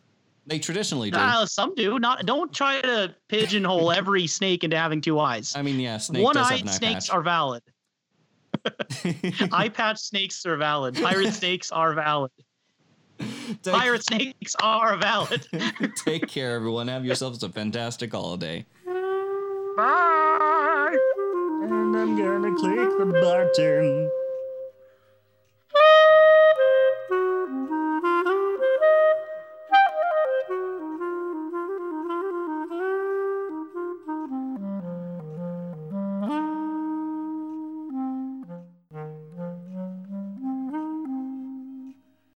[0.47, 1.17] They traditionally do.
[1.17, 1.99] Uh, some do.
[1.99, 2.25] Not.
[2.25, 5.53] Don't try to pigeonhole every snake into having two eyes.
[5.55, 7.15] I mean, yeah, snake One-eyed eye snakes patch.
[7.15, 7.61] are valid.
[9.51, 10.95] Eye patch snakes are valid.
[10.95, 12.31] Pirate snakes are valid.
[13.19, 15.47] Take- Pirate snakes are valid.
[15.95, 16.87] Take care, everyone.
[16.87, 18.65] Have yourselves a fantastic holiday.
[19.75, 20.97] Bye.
[21.63, 24.09] And I'm gonna click the button.